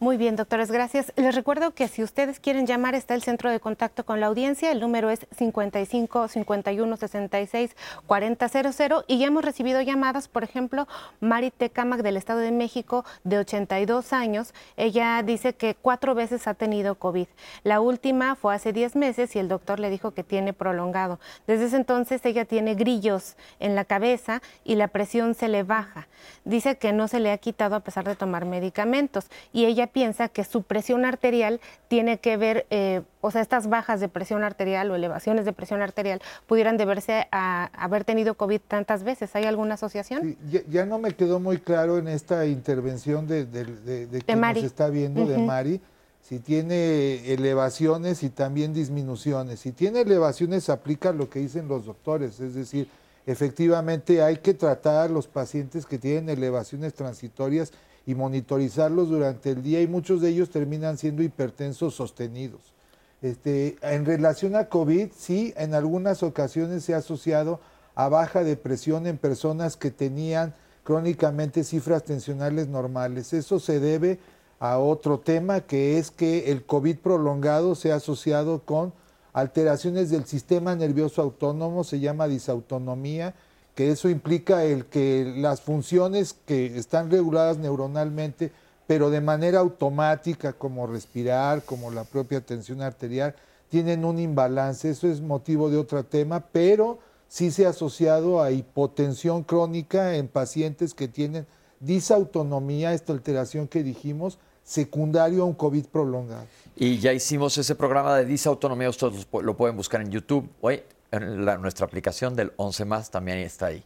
[0.00, 1.12] Muy bien, doctores, gracias.
[1.16, 4.70] Les recuerdo que si ustedes quieren llamar, está el centro de contacto con la audiencia.
[4.70, 10.86] El número es 55 51 66 4000 y ya hemos recibido llamadas, por ejemplo,
[11.18, 14.54] Mari Tecamac del Estado de México, de 82 años.
[14.76, 17.26] Ella dice que cuatro veces ha tenido COVID.
[17.64, 21.18] La última fue hace 10 meses y el doctor le dijo que tiene prolongado.
[21.48, 26.06] Desde ese entonces ella tiene grillos en la cabeza y la presión se le baja.
[26.44, 30.28] Dice que no se le ha quitado a pesar de tomar medicamentos y ella piensa
[30.28, 34.90] que su presión arterial tiene que ver, eh, o sea, estas bajas de presión arterial
[34.90, 39.34] o elevaciones de presión arterial pudieran deberse a haber tenido COVID tantas veces.
[39.34, 40.36] ¿Hay alguna asociación?
[40.68, 45.26] ya, no me quedó muy claro en esta intervención de, de, que nos está viendo,
[45.26, 45.80] de Mari,
[46.22, 49.60] si tiene elevaciones y también disminuciones.
[49.60, 52.88] Si tiene elevaciones, aplica lo que dicen los doctores, es decir,
[53.26, 57.72] efectivamente hay que tratar a los pacientes que tienen elevaciones transitorias
[58.08, 62.72] y monitorizarlos durante el día y muchos de ellos terminan siendo hipertensos sostenidos.
[63.20, 67.60] Este, en relación a COVID, sí, en algunas ocasiones se ha asociado
[67.94, 73.34] a baja de presión en personas que tenían crónicamente cifras tensionales normales.
[73.34, 74.18] Eso se debe
[74.58, 78.94] a otro tema que es que el COVID prolongado se ha asociado con
[79.34, 83.34] alteraciones del sistema nervioso autónomo, se llama disautonomía,
[83.78, 88.50] que eso implica el que las funciones que están reguladas neuronalmente,
[88.88, 93.36] pero de manera automática, como respirar, como la propia tensión arterial,
[93.68, 94.90] tienen un imbalance.
[94.90, 100.26] Eso es motivo de otro tema, pero sí se ha asociado a hipotensión crónica en
[100.26, 101.46] pacientes que tienen
[101.78, 106.46] disautonomía, esta alteración que dijimos, secundario a un COVID prolongado.
[106.74, 110.68] Y ya hicimos ese programa de disautonomía, ustedes lo pueden buscar en YouTube o
[111.10, 113.84] en nuestra aplicación del 11 más, también está ahí.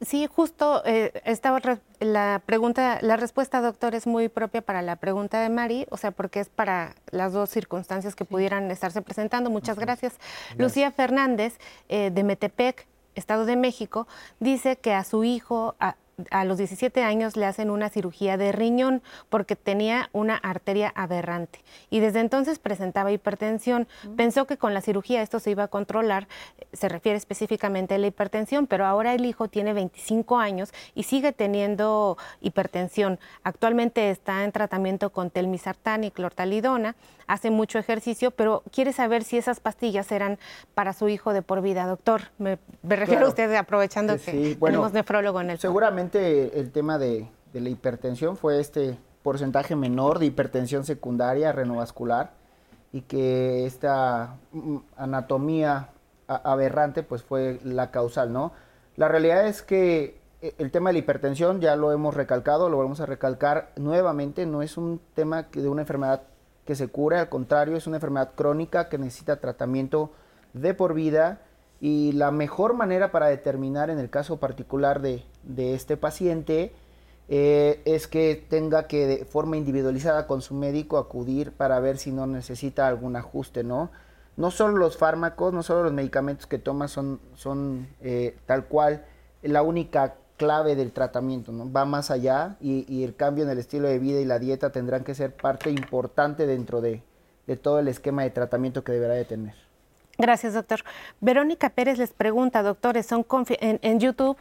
[0.00, 1.60] Sí, justo eh, estaba
[1.98, 6.10] la pregunta, la respuesta, doctor, es muy propia para la pregunta de Mari, o sea,
[6.10, 9.50] porque es para las dos circunstancias que pudieran estarse presentando.
[9.50, 10.14] Muchas gracias.
[10.56, 11.58] Lucía Fernández,
[11.90, 14.08] eh, de Metepec, Estado de México,
[14.38, 15.96] dice que a su hijo, a
[16.44, 22.00] los 17 años le hacen una cirugía de riñón porque tenía una arteria aberrante y
[22.00, 23.88] desde entonces presentaba hipertensión.
[24.04, 24.16] Mm.
[24.16, 26.28] Pensó que con la cirugía esto se iba a controlar,
[26.72, 31.32] se refiere específicamente a la hipertensión, pero ahora el hijo tiene 25 años y sigue
[31.32, 33.18] teniendo hipertensión.
[33.42, 36.96] Actualmente está en tratamiento con telmisartán y clortalidona
[37.30, 40.38] hace mucho ejercicio, pero quiere saber si esas pastillas eran
[40.74, 41.86] para su hijo de por vida.
[41.86, 47.28] Doctor, me, refiero a usted aprovechando que tenemos nefrólogo en el Seguramente el tema de,
[47.52, 52.32] la hipertensión fue este porcentaje menor de hipertensión secundaria renovascular
[52.92, 55.90] y que esta mm, anatomía
[56.26, 58.52] aberrante pues fue la causal, ¿no?
[58.96, 62.78] La realidad es que eh, el tema de la hipertensión ya lo hemos recalcado, lo
[62.78, 66.22] vamos a recalcar nuevamente, no es un tema de una enfermedad
[66.64, 70.12] que se cure, al contrario, es una enfermedad crónica que necesita tratamiento
[70.52, 71.40] de por vida
[71.80, 75.24] y la mejor manera para determinar en el caso particular de,
[75.56, 76.72] este paciente
[77.28, 82.12] eh, es que tenga que de forma individualizada con su médico acudir para ver si
[82.12, 83.90] no necesita algún ajuste, ¿no?
[84.36, 89.04] No solo los fármacos, no solo los medicamentos que toma son, son eh, tal cual
[89.42, 91.70] la única clave del tratamiento, ¿no?
[91.70, 95.04] Va más allá y, el cambio en el estilo de vida y la dieta tendrán
[95.04, 97.02] que ser parte importante dentro de,
[97.60, 99.54] todo el esquema de tratamiento que deberá de tener.
[100.20, 100.84] Gracias, doctor.
[101.22, 104.36] Verónica Pérez les pregunta, doctores, son en, YouTube,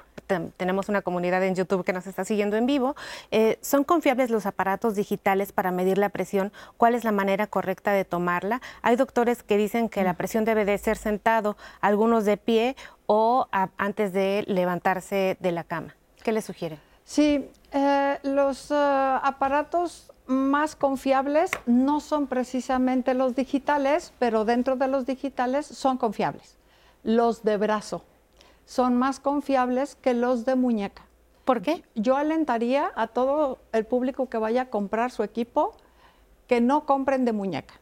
[0.58, 2.98] tenemos una comunidad en YouTube que nos está siguiendo en vivo,
[3.32, 6.52] eh, ¿son confiables los aparatos digitales para medir la presión?
[6.76, 8.62] ¿Cuál es la manera correcta de tomarla?
[8.82, 13.48] Hay doctores que dicen que la presión debe de ser sentado, algunos de pie o
[13.78, 15.96] antes de levantarse de la cama.
[16.24, 16.78] ¿Qué le sugiere?
[17.06, 24.88] Sí, eh, los eh, aparatos más confiables no son precisamente los digitales, pero dentro de
[24.88, 26.58] los digitales son confiables.
[27.04, 28.04] Los de brazo
[28.66, 31.04] son más confiables que los de muñeca.
[31.46, 31.84] ¿Por qué?
[31.96, 35.76] Yo alentaría a todo el público que vaya a comprar su equipo
[36.46, 37.74] que no compren de muñeca.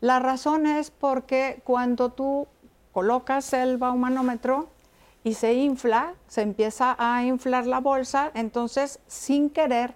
[0.00, 2.46] La razón es porque cuando tú
[2.92, 4.68] colocas el baumanómetro,
[5.24, 9.94] y se infla, se empieza a inflar la bolsa, entonces sin querer,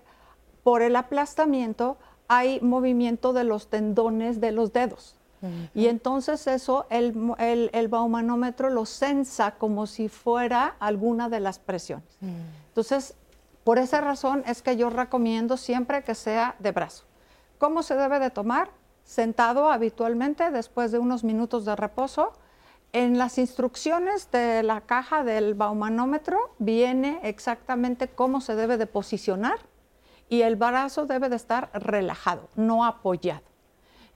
[0.62, 5.14] por el aplastamiento, hay movimiento de los tendones de los dedos.
[5.73, 7.14] Y entonces eso el,
[7.73, 12.18] el, baumanómetro lo sensa como si fuera alguna de las presiones.
[12.21, 12.27] Mm.
[12.66, 13.14] Entonces,
[13.62, 17.05] por esa razón es que yo recomiendo siempre que sea de brazo.
[17.59, 18.71] ¿Cómo se debe de tomar?
[19.05, 22.33] Sentado habitualmente después de unos minutos de reposo
[22.92, 29.59] en las instrucciones de la caja del baumanómetro viene exactamente cómo se debe de posicionar
[30.29, 33.49] y el brazo debe de estar relajado, no apoyado.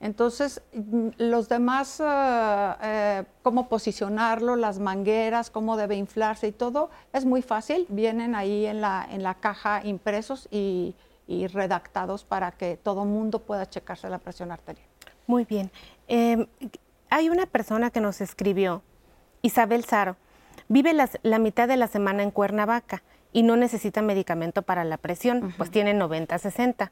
[0.03, 6.89] Entonces, mm, los demás, eh, eh, cómo posicionarlo, las mangueras, cómo debe inflarse y todo,
[7.13, 7.85] es muy fácil.
[7.87, 10.95] Vienen ahí en la, en la caja impresos y,
[11.53, 14.85] redactados para que todo mundo pueda checarse la presión arterial.
[15.25, 15.71] Muy bien.
[16.07, 16.47] Eh,
[17.09, 18.83] hay una persona que nos escribió,
[19.41, 20.17] Isabel Saro,
[20.73, 25.53] vive la mitad de la semana en Cuernavaca y no necesita medicamento para la presión,
[25.57, 26.91] pues tiene 90-60.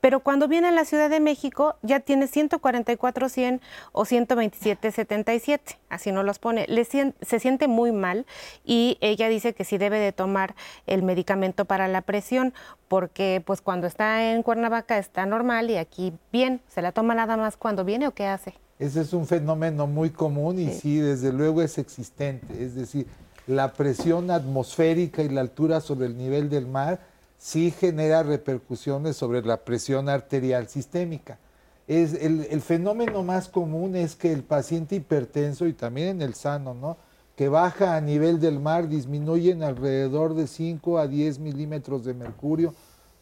[0.00, 3.60] Pero cuando viene a la Ciudad de México ya tiene 144-100
[3.92, 6.66] o 127-77, así no los pone.
[6.68, 8.26] Le, se siente muy mal
[8.64, 10.54] y ella dice que sí debe de tomar
[10.86, 12.52] el medicamento para la presión
[12.88, 17.36] porque pues cuando está en Cuernavaca está normal y aquí bien, ¿se la toma nada
[17.36, 18.54] más cuando viene o qué hace?
[18.82, 22.64] Ese es un fenómeno muy común y sí desde luego es existente.
[22.64, 23.06] Es decir,
[23.46, 26.98] la presión atmosférica y la altura sobre el nivel del mar
[27.38, 31.38] sí genera repercusiones sobre la presión arterial sistémica.
[31.86, 36.74] Es el, fenómeno más común es que el paciente hipertenso y también en el sano,
[36.74, 36.96] ¿no?
[37.36, 42.74] que baja a nivel del mar disminuyen alrededor de 5 a 10 milímetros de mercurio,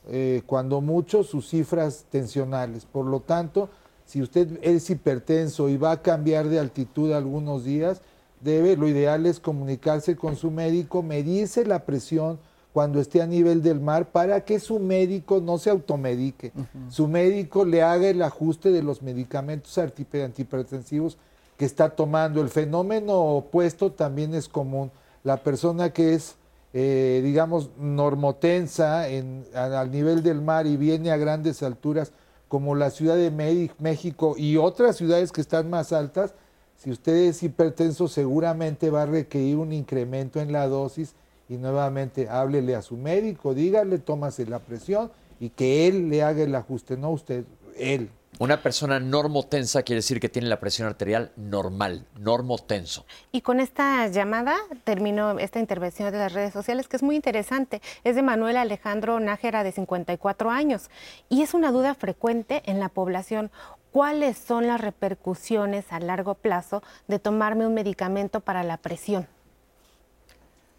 [0.09, 2.87] eh, cuando mucho sus cifras tensionales.
[2.87, 3.69] Por lo tanto,
[4.11, 8.01] si usted es hipertenso y va a cambiar de altitud algunos días,
[8.41, 12.41] debe, lo ideal es comunicarse con su médico, medirse la presión
[12.73, 16.51] cuando esté a nivel del mar para que su médico no se automedique.
[16.89, 21.17] Su médico le haga el ajuste de los medicamentos antihipertensivos
[21.57, 22.41] que está tomando.
[22.41, 24.91] El fenómeno opuesto también es común.
[25.23, 26.35] La persona que es,
[26.73, 32.11] eh, digamos, normotensa en, al nivel del mar y viene a grandes alturas
[32.51, 33.31] como la Ciudad de
[33.79, 36.35] México y otras ciudades que están más altas,
[36.77, 41.15] si usted es hipertenso seguramente va a requerir un incremento en la dosis
[41.49, 46.43] y nuevamente háblele a su médico, dígale, tómase la presión y que él le haga
[46.43, 47.45] el ajuste, no usted,
[47.79, 48.11] él.
[48.41, 53.05] Una persona normotensa quiere decir que tiene la presión arterial normal, normotenso.
[53.33, 57.83] Y con esta llamada termino esta intervención de las redes sociales que es muy interesante.
[58.03, 60.89] Es de Manuel Alejandro Nájera de 54 años
[61.29, 63.51] y es una duda frecuente en la población.
[63.93, 69.27] ¿Cuáles son las repercusiones a largo plazo de tomarme un medicamento para la presión?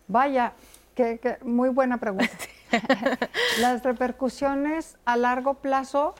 [0.07, 0.53] Vaya,
[0.95, 2.28] que, muy buena pregunta.
[3.59, 6.16] las repercusiones a largo plazo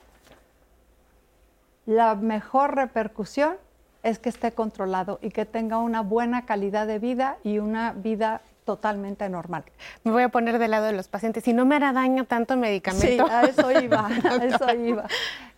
[1.86, 3.56] la mejor repercusión
[4.02, 8.42] es que esté controlado y que tenga una buena calidad de vida y una vida
[8.64, 9.64] totalmente normal.
[10.04, 11.44] Me voy a poner del lado de los pacientes.
[11.44, 13.26] Si no me hará daño tanto medicamento.
[13.26, 15.04] Sí, a eso iba, a eso iba.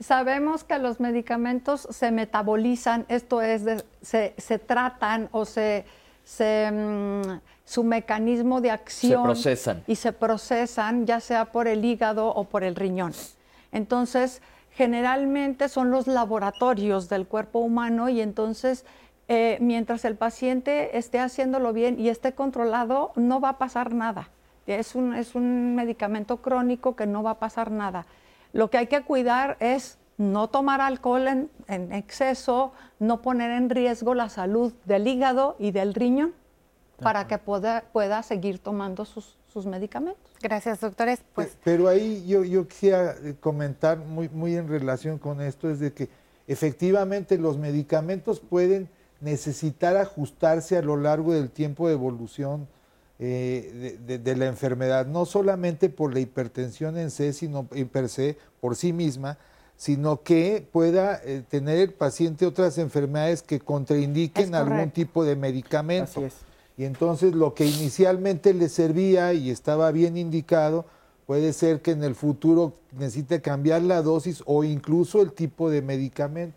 [0.01, 5.85] Sabemos que los medicamentos se metabolizan, esto es, se, tratan o se,
[6.73, 9.23] mm, su mecanismo de acción.
[9.23, 9.85] Se procesan.
[9.87, 13.13] Y se procesan ya sea por el hígado o por el riñón.
[13.71, 14.41] Entonces,
[14.75, 18.85] generalmente son los laboratorios del cuerpo humano y entonces
[19.29, 24.29] eh, mientras el paciente esté haciéndolo bien y esté controlado, no va a pasar nada.
[24.67, 28.07] Es un, es un medicamento crónico que no va a pasar nada.
[28.53, 33.71] Lo que hay que cuidar es no tomar alcohol en, en exceso, no poner en
[33.71, 36.35] riesgo la salud del hígado y del riñón
[37.01, 40.31] para que pueda, pueda seguir tomando sus, sus medicamentos.
[40.43, 41.21] Gracias, doctores.
[41.35, 41.57] Pues...
[41.63, 45.93] Pero ahí yo, yo quisiera eh, comentar muy, muy en relación con esto, es de
[45.93, 46.09] que
[46.47, 48.91] efectivamente los medicamentos pueden
[49.21, 52.67] necesitar ajustarse a lo largo del tiempo de evolución
[53.21, 58.37] eh, de, la enfermedad, no solamente por la hipertensión en sí, sino en per se,
[58.61, 59.39] por sí misma,
[59.77, 66.11] sino que pueda eh, tener el paciente otras enfermedades que contraindiquen algún tipo de medicamento.
[66.11, 66.35] Así es.
[66.77, 70.87] Y entonces lo que inicialmente le servía y estaba bien indicado,
[71.27, 75.83] puede ser que en el futuro necesite cambiar la dosis o incluso el tipo de
[75.83, 76.57] medicamento.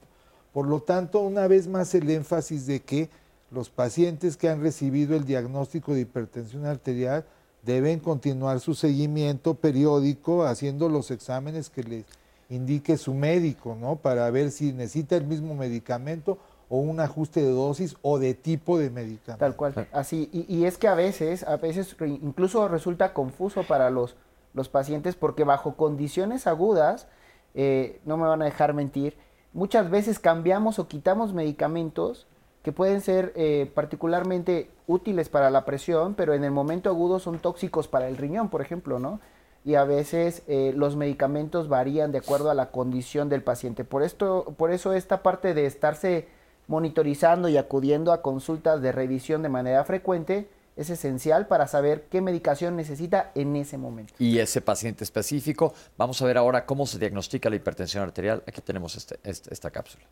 [0.53, 3.09] Por lo tanto, una vez más el énfasis de que
[3.51, 7.25] los pacientes que han recibido el diagnóstico de hipertensión arterial
[7.63, 12.05] deben continuar su seguimiento periódico haciendo los exámenes que les
[12.49, 13.97] indique su médico, ¿no?
[13.97, 16.37] Para ver si necesita el mismo medicamento
[16.69, 19.37] o un ajuste de dosis o de tipo de medicamento.
[19.37, 20.29] Tal cual, así.
[20.31, 24.15] Y, es que a veces, a veces incluso resulta confuso para los,
[24.53, 27.07] los pacientes porque bajo condiciones agudas,
[27.55, 29.17] eh, no me van a dejar mentir,
[29.53, 32.27] muchas veces cambiamos o quitamos medicamentos
[32.63, 37.39] que pueden ser eh, particularmente útiles para la presión, pero en el momento agudo son
[37.39, 39.21] tóxicos para el riñón, por ejemplo, ¿no?
[39.63, 43.85] Y a veces eh, los medicamentos varían de acuerdo a la condición del paciente.
[43.85, 46.27] Por, esto, por eso esta parte de estarse
[46.67, 52.21] monitorizando y acudiendo a consultas de revisión de manera frecuente es esencial para saber qué
[52.21, 54.13] medicación necesita en ese momento.
[54.19, 58.43] Y ese paciente específico, vamos a ver ahora cómo se diagnostica la hipertensión arterial.
[58.45, 60.05] Aquí tenemos este, este esta cápsula.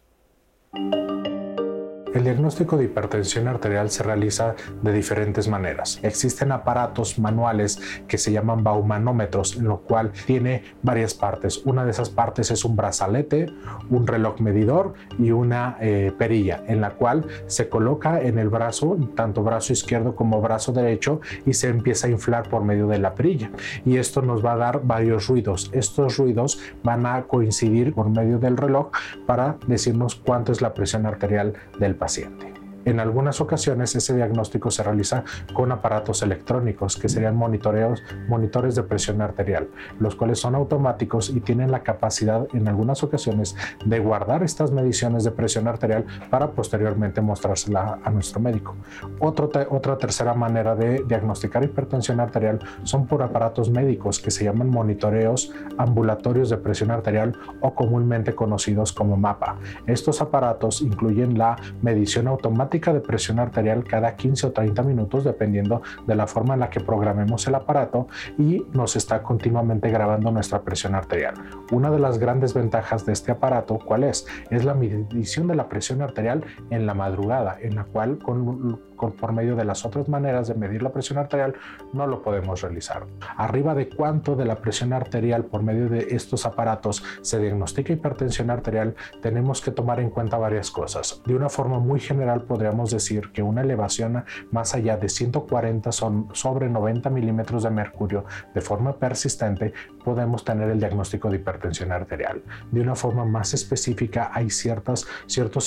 [2.15, 5.99] El diagnóstico de hipertensión arterial se realiza de diferentes maneras.
[6.01, 11.61] Existen aparatos manuales que se llaman baumanómetros, en lo cual tiene varias partes.
[11.65, 13.47] Una de esas partes es un brazalete,
[13.89, 18.95] un reloj medidor y una eh, perilla, en la cual se coloca en el brazo,
[19.13, 23.13] tanto brazo izquierdo como brazo derecho, y se empieza a inflar por medio de la
[23.13, 23.51] perilla.
[23.83, 25.69] Y esto nos va a dar varios ruidos.
[25.73, 28.91] Estos ruidos van a coincidir por medio del reloj
[29.25, 32.54] para decirnos cuánto es la presión arterial del paciente paciente.
[32.85, 35.23] En algunas ocasiones ese diagnóstico se realiza
[35.53, 39.69] con aparatos electrónicos que serían monitoreos, monitores de presión arterial,
[39.99, 43.55] los cuales son automáticos y tienen la capacidad en algunas ocasiones
[43.85, 48.75] de guardar estas mediciones de presión arterial para posteriormente mostrársela a nuestro médico.
[49.19, 55.51] otra tercera manera de diagnosticar hipertensión arterial son por aparatos médicos que se llaman monitoreos
[55.77, 59.57] ambulatorios de presión arterial o comúnmente conocidos como MAPA.
[59.87, 65.81] Estos aparatos incluyen la medición automática de presión arterial cada 15 o 30 minutos dependiendo
[66.05, 68.07] de la forma en la que programemos el aparato
[68.37, 71.35] y nos está continuamente grabando nuestra presión arterial.
[71.71, 74.27] Una de las grandes ventajas de este aparato, ¿cuál es?
[74.49, 79.31] Es la medición de la presión arterial en la madrugada, en la cual con por
[79.33, 81.55] medio de las otras maneras de medir la presión arterial,
[81.93, 83.05] no lo podemos realizar.
[83.37, 88.49] Arriba de cuánto de la presión arterial por medio de estos aparatos se diagnostica hipertensión
[88.49, 91.21] arterial, tenemos que tomar en cuenta varias cosas.
[91.25, 96.29] De una forma muy general podríamos decir que una elevación más allá de 140 son
[96.33, 99.73] sobre 90 milímetros de mercurio de forma persistente
[100.05, 102.43] podemos tener el diagnóstico de hipertensión arterial.
[102.71, 105.07] De una forma más específica hay ciertos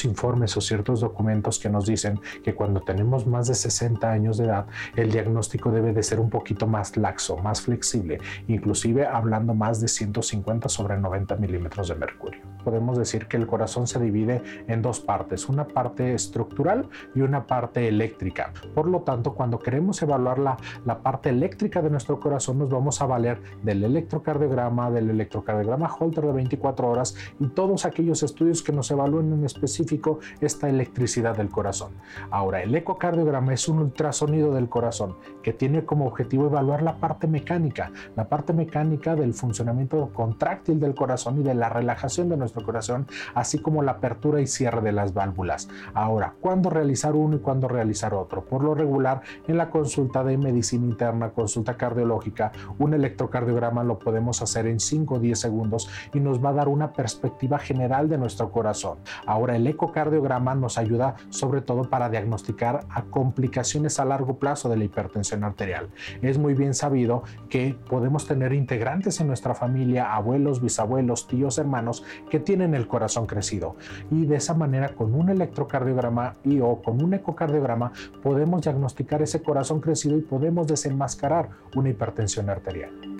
[0.04, 4.44] informes o ciertos documentos que nos dicen que cuando tenemos más de 60 años de
[4.44, 4.66] edad
[4.96, 9.88] el diagnóstico debe de ser un poquito más laxo, más flexible, inclusive hablando más de
[9.88, 12.40] 150 sobre 90 milímetros de mercurio.
[12.68, 17.46] Podemos decir que el corazón se divide en dos partes, una parte estructural y una
[17.46, 18.52] parte eléctrica.
[18.74, 23.00] Por lo tanto, cuando queremos evaluar la, la parte eléctrica de nuestro corazón, nos vamos
[23.00, 28.72] a valer del electrocardiograma, del electrocardiograma Holter de 24 horas y todos aquellos estudios que
[28.72, 31.92] nos evalúen en específico esta electricidad del corazón.
[32.30, 37.26] Ahora, el ecocardiograma es un ultrasonido del corazón que tiene como objetivo evaluar la parte
[37.26, 42.57] mecánica, la parte mecánica del funcionamiento contráctil del corazón y de la relajación de nuestro
[42.64, 45.68] corazón, así como la apertura y cierre de las válvulas.
[45.94, 48.44] Ahora, ¿cuándo realizar uno y cuándo realizar otro?
[48.44, 54.42] Por lo regular, en la consulta de medicina interna, consulta cardiológica, un electrocardiograma lo podemos
[54.42, 58.18] hacer en 5 o 10 segundos y nos va a dar una perspectiva general de
[58.18, 58.98] nuestro corazón.
[59.26, 64.76] Ahora, el ecocardiograma nos ayuda sobre todo para diagnosticar a complicaciones a largo plazo de
[64.76, 65.88] la hipertensión arterial.
[66.22, 72.04] Es muy bien sabido que podemos tener integrantes en nuestra familia, abuelos, bisabuelos, tíos, hermanos,
[72.30, 73.76] que tienen el corazón crecido.
[74.10, 77.92] Y de esa manera, con un electrocardiograma y o con un ecocardiograma,
[78.22, 83.17] podemos diagnosticar ese corazón crecido y podemos desenmascarar una hipertensión arterial.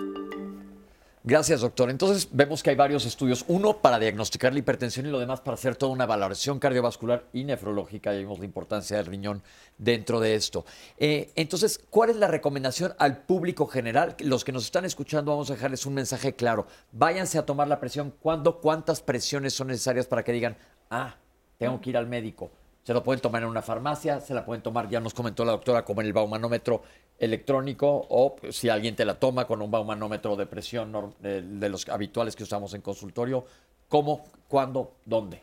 [1.31, 1.91] Gracias, doctor.
[1.91, 5.57] Entonces vemos que hay varios estudios, uno para diagnosticar la hipertensión y lo demás para
[5.57, 8.15] hacer toda una valoración cardiovascular y nefrológica.
[8.15, 9.43] Y vemos la importancia del riñón
[9.77, 10.65] dentro de esto.
[10.97, 14.17] Eh, entonces, ¿cuál es la recomendación al público general?
[14.21, 16.67] Los que nos están escuchando, vamos a dejarles un mensaje claro.
[16.93, 18.15] Váyanse a tomar la presión.
[18.23, 20.57] ¿Cuándo, cuántas presiones son necesarias para que digan,
[20.89, 21.15] ah,
[21.59, 22.51] tengo que ir al médico?
[22.85, 25.53] Se lo pueden tomar en una farmacia, se la pueden tomar, ya nos comentó la
[25.53, 26.81] doctora, como en el baumanómetro
[27.19, 32.37] electrónico o si alguien te la toma con un baumanómetro de presión de, los habituales
[32.37, 33.45] que usamos en consultorio.
[33.89, 35.43] ¿Cómo, cuándo, dónde?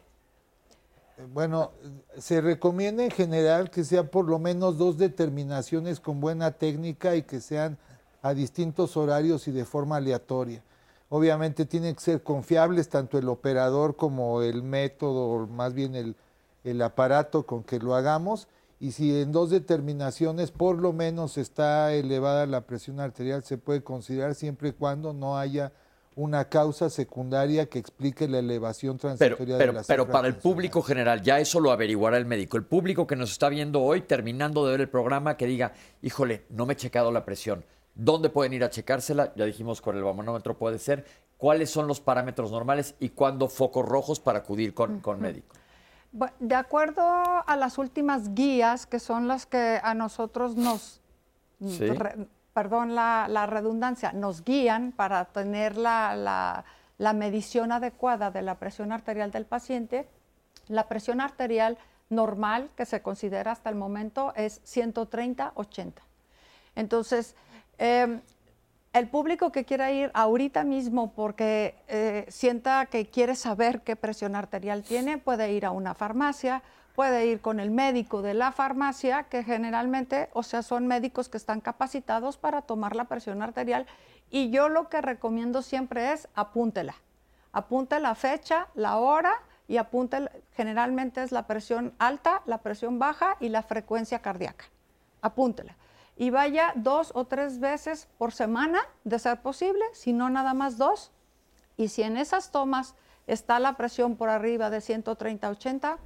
[1.33, 1.71] Bueno,
[2.17, 7.23] se recomienda en general que sean por lo menos dos determinaciones con buena técnica y
[7.23, 7.77] que sean
[8.21, 10.61] a distintos horarios y de forma aleatoria.
[11.09, 16.15] Obviamente tienen que ser confiables tanto el operador como el método, más bien el,
[16.63, 18.47] el aparato con que lo hagamos
[18.79, 23.83] y si en dos determinaciones por lo menos está elevada la presión arterial, se puede
[23.83, 25.71] considerar siempre y cuando no haya
[26.15, 30.81] una causa secundaria que explique la elevación transitoria pero, de la Pero para el público
[30.81, 32.55] general, ya eso lo averiguará el médico.
[32.57, 36.45] El público que nos está viendo hoy, terminando de ver el programa, que diga, híjole,
[36.49, 37.65] no me he checado la presión.
[37.95, 39.33] ¿Dónde pueden ir a checársela?
[39.35, 41.05] Ya dijimos con el bamonómetro puede ser.
[41.37, 45.53] ¿Cuáles son los parámetros normales y cuándo focos rojos para acudir con, con médico?
[46.39, 51.01] De acuerdo a las últimas guías, que son las que a nosotros nos,
[52.53, 56.63] perdón la, redundancia, nos guían para tener la,
[57.13, 60.07] medición adecuada de la presión arterial del paciente,
[60.69, 61.77] la presión arterial
[62.09, 66.01] normal que se considera hasta el momento es 130-80.
[66.75, 67.35] Entonces,
[67.77, 68.21] em,
[68.95, 74.37] el público que quiera ir ahorita mismo porque eh, sienta que quiere saber qué presión
[74.37, 76.63] arterial tiene, puede ir a una farmacia,
[76.95, 81.35] puede ir con el médico de la farmacia, que generalmente, o sea, son médicos que
[81.35, 83.85] están capacitados para tomar la presión arterial.
[84.29, 86.95] Y yo lo que recomiendo siempre es apúntela.
[87.51, 93.35] Apunte la fecha, la hora y apunte, generalmente es la presión alta, la presión baja
[93.41, 94.63] y la frecuencia cardíaca.
[95.21, 95.75] Apúntela
[96.17, 100.77] y vaya dos o tres veces por semana, de ser posible, si no nada más
[100.77, 101.11] dos.
[101.77, 102.95] Y si en esas tomas
[103.27, 105.97] está la presión por arriba de 130-80,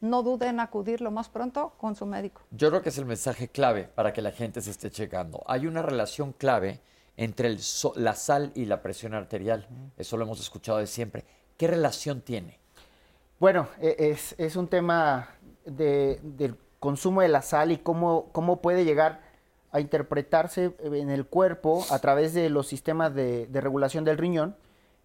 [0.00, 2.42] no duden en acudir lo más pronto con su médico.
[2.52, 5.42] Yo creo que es el mensaje clave para que la gente se esté checando.
[5.46, 6.80] Hay una relación clave
[7.16, 7.56] entre
[7.96, 9.66] la sal y la presión arterial.
[9.96, 11.24] Eso lo hemos escuchado de siempre.
[11.56, 12.60] ¿Qué relación tiene?
[13.40, 15.28] Bueno, e, es, un tema
[15.64, 19.27] del consumo de la sal y cómo, cómo puede llegar
[19.78, 24.56] a interpretarse en el cuerpo a través de los sistemas de, regulación del riñón,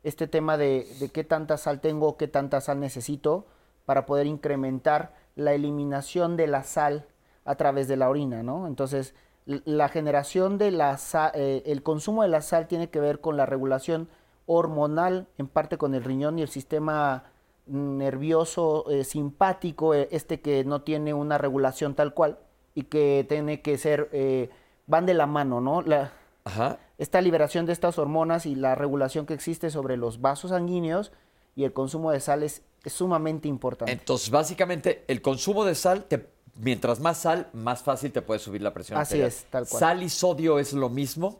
[0.03, 3.45] este tema de, qué tanta sal tengo, qué tanta sal necesito
[3.85, 7.07] para poder incrementar la eliminación de la sal
[7.45, 8.67] a través de la orina, ¿no?
[8.67, 9.15] Entonces,
[9.45, 13.35] la generación de la sal, eh, el consumo de la sal tiene que ver con
[13.37, 14.07] la regulación
[14.45, 17.25] hormonal, en parte con el riñón y el sistema
[17.65, 22.39] nervioso eh, simpático, eh, este que no tiene una regulación tal cual
[22.75, 24.49] y que tiene que ser, eh,
[24.87, 25.81] van de la mano, ¿no?
[25.81, 26.11] La,
[26.97, 31.11] Esta liberación de estas hormonas y la regulación que existe sobre los vasos sanguíneos
[31.55, 33.93] y el consumo de sal es, sumamente importante.
[33.93, 38.61] Entonces, básicamente, el consumo de sal, te, mientras más sal, más fácil te puede subir
[38.61, 39.79] la presión Así es, tal cual.
[39.79, 41.39] ¿Sal y sodio es lo mismo?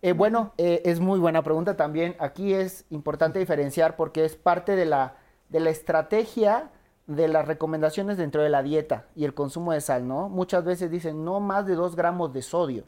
[0.00, 2.16] Eh, bueno, eh, es muy buena pregunta también.
[2.18, 5.16] Aquí es importante diferenciar porque es parte de la,
[5.50, 6.70] de la estrategia
[7.06, 10.28] de las recomendaciones dentro de la dieta y el consumo de sal, ¿no?
[10.28, 12.84] Muchas veces dicen no más de 2 gramos de sodio.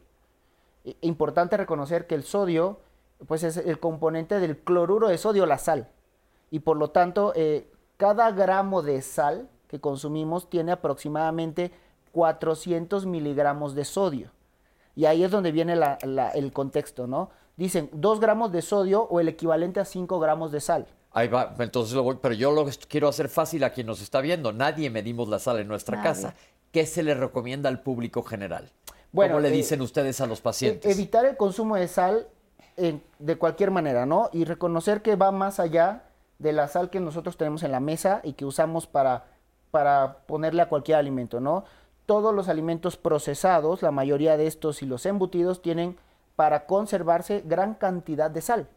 [1.01, 2.79] importante reconocer que el sodio,
[3.27, 5.89] pues es el componente del cloruro de sodio, la sal.
[6.51, 11.73] Y por lo tanto, eh, cada gramo de sal que consumimos tiene aproximadamente
[12.13, 14.31] 400 miligramos de sodio.
[14.95, 15.75] Y ahí es donde viene
[16.35, 17.31] el contexto, ¿no?
[17.57, 20.87] Dicen 2 gramos de sodio o el equivalente a 5 gramos de sal.
[21.17, 24.21] Ahí va, entonces lo voy, pero yo lo quiero hacer fácil a quien nos está
[24.21, 24.53] viendo.
[24.53, 26.35] Nadie medimos la sal en nuestra casa.
[26.71, 28.71] ¿Qué se le recomienda al público general?
[29.13, 30.95] Bueno, ¿Cómo le eh, dicen ustedes a los pacientes?
[30.95, 32.29] Evitar el consumo de sal
[32.77, 34.29] de cualquier manera, ¿no?
[34.31, 36.03] Y reconocer que va más allá
[36.39, 39.25] de la sal que nosotros tenemos en la mesa y que usamos para,
[39.71, 41.65] para ponerle a cualquier alimento, ¿no?
[42.05, 45.97] Todos los alimentos procesados, la mayoría de estos y los embutidos tienen
[46.37, 48.69] para conservarse gran cantidad de sal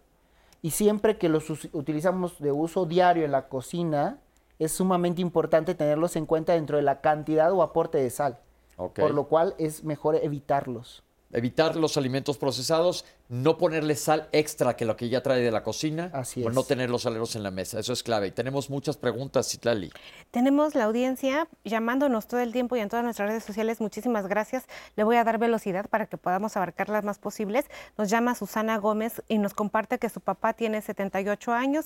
[0.62, 4.20] y siempre que los utilizamos de uso diario en la cocina,
[4.60, 8.40] es sumamente importante tenerlos en cuenta dentro de la cantidad o aporte de sal.
[8.76, 14.86] Por lo cual es mejor evitarlos evitar los alimentos procesados, no ponerle sal extra que
[14.86, 17.52] lo que ya trae de la cocina, Así o no tener los saleros en la
[17.52, 17.80] mesa.
[17.80, 18.28] Eso es clave.
[18.28, 19.92] Y tenemos muchas preguntas, Citlali.
[20.32, 23.80] Tenemos la audiencia llamándonos todo el tiempo y en todas nuestras redes sociales.
[23.82, 24.66] Muchísimas gracias.
[24.96, 27.66] Le voy a dar velocidad para que podamos abarcar las más posibles.
[27.98, 31.86] Nos llama Susana Gómez y nos comparte que su papá tiene 78 años,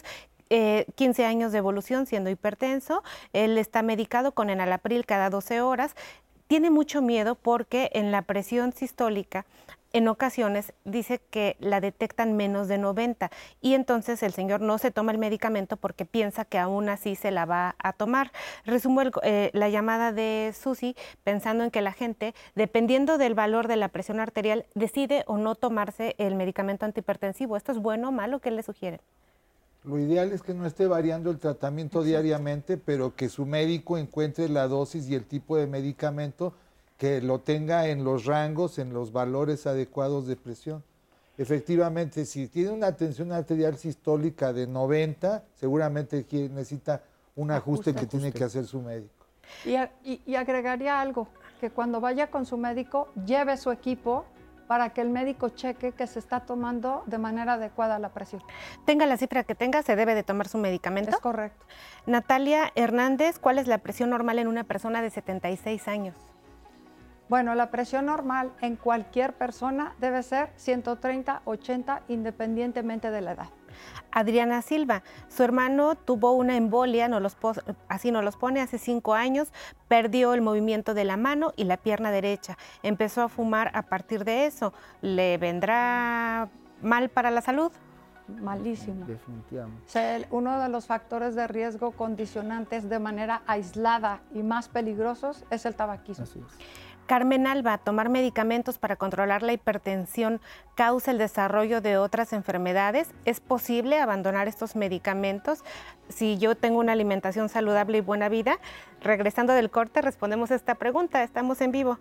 [0.50, 3.04] 15 eh, años de evolución siendo hipertenso.
[3.34, 5.96] Él está medicado con enalapril cada 12 horas
[6.48, 9.46] tiene mucho miedo porque en la presión sistólica
[9.94, 13.30] en ocasiones dice que la detectan menos de 90
[13.62, 17.30] y entonces el señor no se toma el medicamento porque piensa que aún así se
[17.30, 18.32] la va a tomar.
[18.66, 23.76] Resumo eh, la llamada de Susi pensando en que la gente, dependiendo del valor de
[23.76, 27.56] la presión arterial, decide o no tomarse el medicamento antihipertensivo.
[27.56, 28.40] ¿Esto es bueno o malo?
[28.40, 29.00] ¿Qué le sugieren?
[29.84, 34.48] Lo ideal es que no esté variando el tratamiento diariamente, pero que su médico encuentre
[34.48, 36.54] la dosis y el tipo de medicamento
[36.98, 40.84] que lo tenga en los rangos, en los valores adecuados de presión.
[41.38, 47.04] Efectivamente, si tiene una tensión arterial sistólica de 90, seguramente necesita
[47.36, 49.26] un ajuste, que tiene que hacer su médico.
[49.66, 51.28] y agregaría algo,
[51.60, 54.26] que cuando vaya con su médico, lleve su equipo
[54.68, 58.42] para que el médico cheque que se está tomando de manera adecuada la presión.
[58.86, 61.12] Tenga la cifra que tenga, se debe de tomar su medicamento.
[61.12, 61.66] Es correcto.
[62.06, 66.16] Natalia Hernández, ¿cuál es la presión normal en una persona de 76 años?
[67.30, 73.50] Bueno, la presión normal en cualquier persona debe ser 130-80 independientemente de la edad.
[74.12, 75.04] Adriana Silva.
[75.28, 77.10] Su hermano tuvo una embolia,
[77.88, 79.52] así nos los pone, hace cinco años,
[79.88, 82.58] perdió el movimiento de la mano y la pierna derecha.
[82.84, 84.74] Empezó a fumar a partir de eso.
[85.02, 86.50] ¿Le vendrá
[86.82, 87.72] mal para la salud?
[88.28, 89.06] Malísimo.
[89.06, 90.28] Definitivamente.
[90.32, 95.76] uno de los factores de riesgo condicionantes de manera aislada y más peligrosos es el
[95.76, 96.24] tabaquismo.
[96.24, 96.58] Así es.
[97.06, 100.40] Carmen Alba, tomar medicamentos para controlar la hipertensión
[100.76, 103.10] causa el desarrollo de otras enfermedades.
[103.26, 105.64] ¿Es posible abandonar estos medicamentos
[106.10, 108.60] si yo tengo una alimentación saludable y buena vida?
[109.02, 111.24] Regresando del corte, respondemos esta pregunta.
[111.24, 112.00] Estamos en vivo.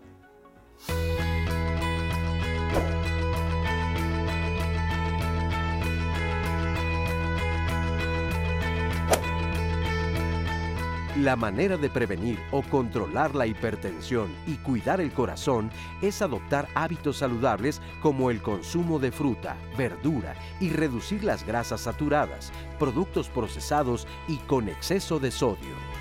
[11.23, 15.70] La manera de prevenir o controlar la hipertensión y cuidar el corazón
[16.01, 22.53] es adoptar hábitos saludables como el consumo de fruta, verdura y reducir las grasas saturadas,
[22.77, 25.91] productos procesados y con exceso de sodio.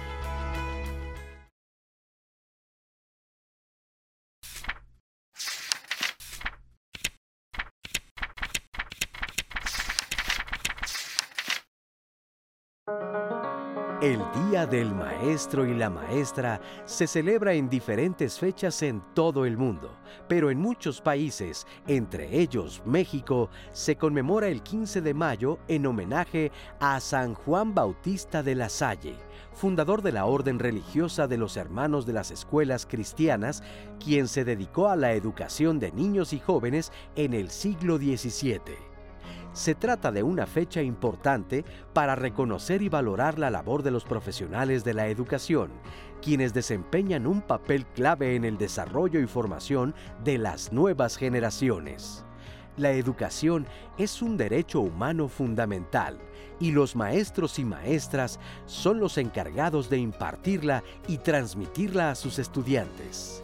[14.01, 19.57] El Día del Maestro y la Maestra se celebra en diferentes fechas en todo el
[19.57, 19.95] mundo,
[20.27, 26.51] pero en muchos países, entre ellos México, se conmemora el 15 de mayo en homenaje
[26.79, 29.13] a San Juan Bautista de la Salle,
[29.53, 33.61] fundador de la Orden Religiosa de los Hermanos de las Escuelas Cristianas,
[34.03, 38.90] quien se dedicó a la educación de niños y jóvenes en el siglo XVII.
[39.53, 44.85] Se trata de una fecha importante para reconocer y valorar la labor de los profesionales
[44.85, 45.71] de la educación,
[46.21, 49.93] quienes desempeñan un papel clave en el desarrollo y formación
[50.23, 52.23] de las nuevas generaciones.
[52.77, 56.17] La educación es un derecho humano fundamental
[56.61, 63.43] y los maestros y maestras son los encargados de impartirla y transmitirla a sus estudiantes.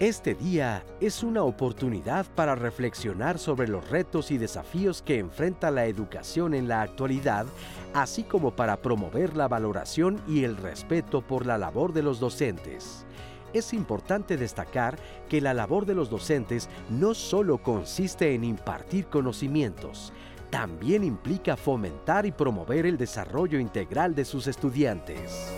[0.00, 5.86] Este día es una oportunidad para reflexionar sobre los retos y desafíos que enfrenta la
[5.86, 7.46] educación en la actualidad,
[7.94, 13.06] así como para promover la valoración y el respeto por la labor de los docentes.
[13.52, 20.12] Es importante destacar que la labor de los docentes no solo consiste en impartir conocimientos,
[20.50, 25.52] también implica fomentar y promover el desarrollo integral de sus estudiantes.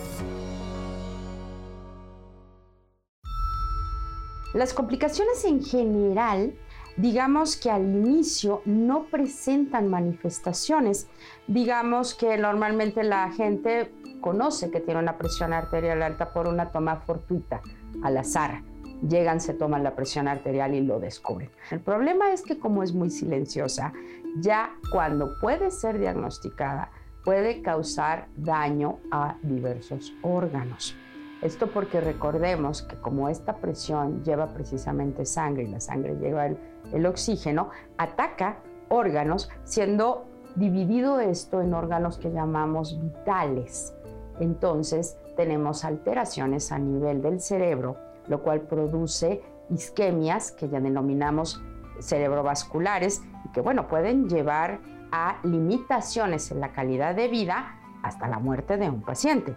[4.57, 6.55] Las complicaciones en general,
[6.97, 11.09] digamos que al inicio no presentan manifestaciones.
[11.47, 13.93] Digamos que normalmente la gente
[14.23, 17.61] conoce que tiene una presión arterial alta por una toma fortuita,
[18.03, 18.63] al azar.
[19.07, 21.51] Llegan, se toman la presión arterial y lo descubren.
[21.71, 23.93] El problema es que como es muy silenciosa,
[24.41, 26.91] ya cuando puede ser diagnosticada,
[27.27, 30.97] puede causar daño a diversos órganos.
[31.43, 37.07] Esto porque recordemos que como esta presión lleva precisamente sangre y la sangre lleva el,
[37.07, 38.59] oxígeno, ataca
[38.89, 40.25] órganos, siendo
[40.55, 43.95] dividido esto en órganos que llamamos vitales.
[44.41, 47.97] Entonces tenemos alteraciones a nivel del cerebro,
[48.29, 51.63] lo cual produce isquemias que ya denominamos
[52.01, 54.81] cerebrovasculares y que bueno, pueden llevar
[55.13, 59.55] a limitaciones en la calidad de vida hasta la muerte de un paciente.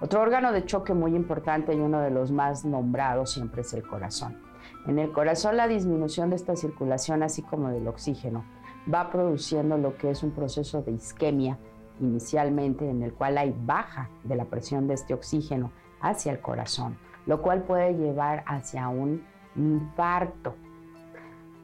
[0.00, 3.86] Otro órgano de choque muy importante y uno de los más nombrados siempre es el
[3.86, 4.36] corazón.
[4.86, 8.44] En el corazón la disminución de esta circulación, así como del oxígeno,
[8.92, 11.58] va produciendo lo que es un proceso de isquemia
[12.00, 16.98] inicialmente en el cual hay baja de la presión de este oxígeno hacia el corazón,
[17.24, 19.24] lo cual puede llevar hacia un
[19.56, 20.54] infarto.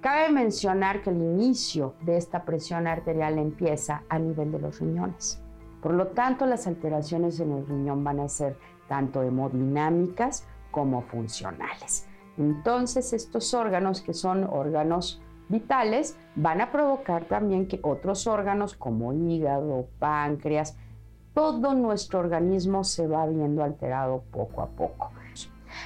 [0.00, 5.41] Cabe mencionar que el inicio de esta presión arterial empieza a nivel de los riñones.
[5.82, 8.56] Por lo tanto, las alteraciones en el riñón van a ser
[8.88, 12.06] tanto hemodinámicas como funcionales.
[12.38, 19.12] Entonces, estos órganos, que son órganos vitales, van a provocar también que otros órganos como
[19.12, 20.76] hígado, páncreas,
[21.34, 25.10] todo nuestro organismo se va viendo alterado poco a poco.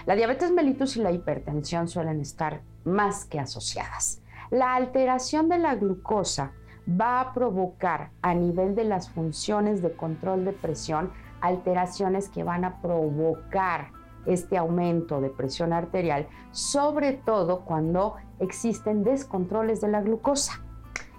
[0.05, 4.21] La diabetes mellitus y la hipertensión suelen estar más que asociadas.
[4.51, 6.53] La alteración de la glucosa
[6.89, 11.11] va a provocar a nivel de las funciones de control de presión
[11.41, 13.91] alteraciones que van a provocar
[14.27, 20.63] este aumento de presión arterial, sobre todo cuando existen descontroles de la glucosa.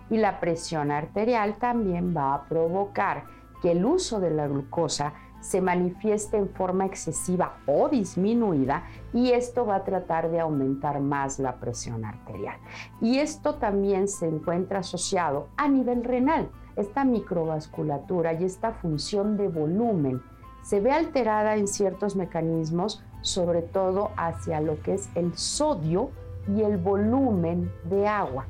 [0.09, 3.25] Y la presión arterial también va a provocar
[3.61, 5.13] que el uso de la glucosa
[5.47, 8.83] se manifieste en forma excesiva o disminuida
[9.13, 12.57] y esto va a tratar de aumentar más la presión arterial.
[12.99, 16.49] Y esto también se encuentra asociado a nivel renal.
[16.75, 20.21] Esta microvasculatura y esta función de volumen
[20.63, 26.11] se ve alterada en ciertos mecanismos, sobre todo hacia lo que es el sodio
[26.53, 28.47] y el volumen de agua.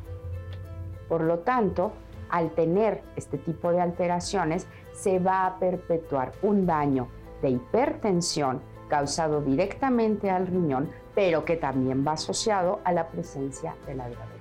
[1.07, 1.91] Por lo tanto,
[2.29, 4.67] al tener este tipo de alteraciones,
[4.97, 7.07] se va a perpetuar un daño
[7.41, 13.95] de hipertensión causado directamente al riñón, pero que también va asociado a la presencia de
[13.95, 14.36] la diabetes.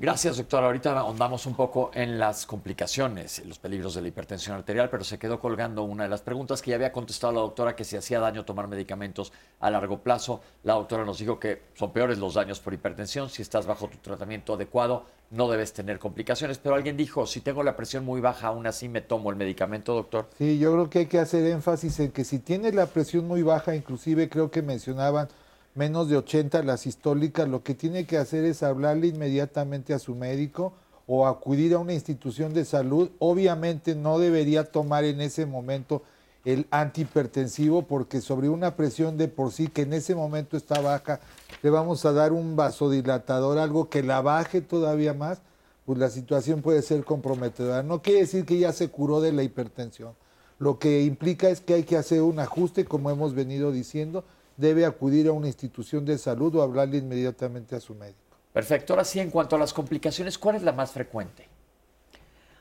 [0.00, 0.64] Gracias, doctora.
[0.64, 5.18] Ahorita ahondamos un poco en las complicaciones los peligros de la hipertensión arterial, pero se
[5.18, 8.18] quedó colgando una de las preguntas que ya había contestado la doctora, que si hacía
[8.18, 9.30] daño tomar medicamentos
[9.60, 10.40] a largo plazo.
[10.64, 13.28] La doctora nos dijo que son peores los daños por hipertensión.
[13.28, 16.56] Si estás bajo tu tratamiento adecuado, no debes tener complicaciones.
[16.56, 19.92] Pero alguien dijo, si tengo la presión muy baja, aún así me tomo el medicamento,
[19.92, 20.30] doctor.
[20.38, 23.42] Sí, yo creo que hay que hacer énfasis en que si tienes la presión muy
[23.42, 25.28] baja, inclusive creo que mencionaban
[25.74, 30.14] menos de 80 las históricas, lo que tiene que hacer es hablarle inmediatamente a su
[30.14, 30.72] médico
[31.06, 33.10] o acudir a una institución de salud.
[33.18, 36.02] Obviamente no debería tomar en ese momento
[36.44, 41.20] el antihipertensivo porque sobre una presión de por sí que en ese momento está baja,
[41.62, 45.42] le vamos a dar un vasodilatador, algo que la baje todavía más,
[45.84, 47.82] pues la situación puede ser comprometedora.
[47.82, 50.14] No quiere decir que ya se curó de la hipertensión.
[50.58, 54.24] Lo que implica es que hay que hacer un ajuste, como hemos venido diciendo,
[54.60, 58.18] debe acudir a una institución de salud o hablarle inmediatamente a su médico.
[58.52, 58.92] Perfecto.
[58.92, 61.48] Ahora sí, en cuanto a las complicaciones, ¿cuál es la más frecuente?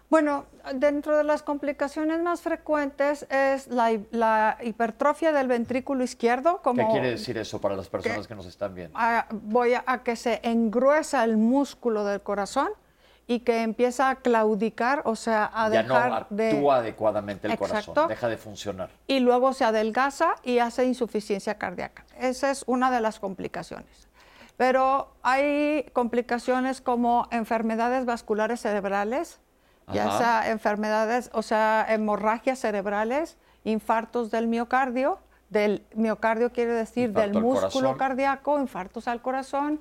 [0.10, 6.62] Bueno, dentro de las complicaciones más frecuentes es la, hipertrofia del ventrículo izquierdo.
[6.64, 8.98] Como ¿Qué quiere decir eso para las personas que, nos están viendo?
[9.32, 12.70] voy a, que se engruesa el músculo del corazón
[13.30, 17.54] y que empieza a claudicar, o sea, a ya dejar no actúa de adecuadamente el
[17.54, 17.94] Exacto.
[17.94, 18.90] corazón, deja de funcionar.
[19.06, 22.06] y luego se adelgaza y hace insuficiencia cardíaca.
[22.20, 24.08] Esa es una de las complicaciones.
[24.58, 29.40] Pero hay complicaciones como enfermedades vasculares cerebrales,
[29.94, 35.20] ya sea enfermedades, o sea, hemorragias cerebrales, infartos del miocardio,
[35.52, 39.80] del miocardio quiere decir Infarto del músculo cardíaco, infartos al corazón,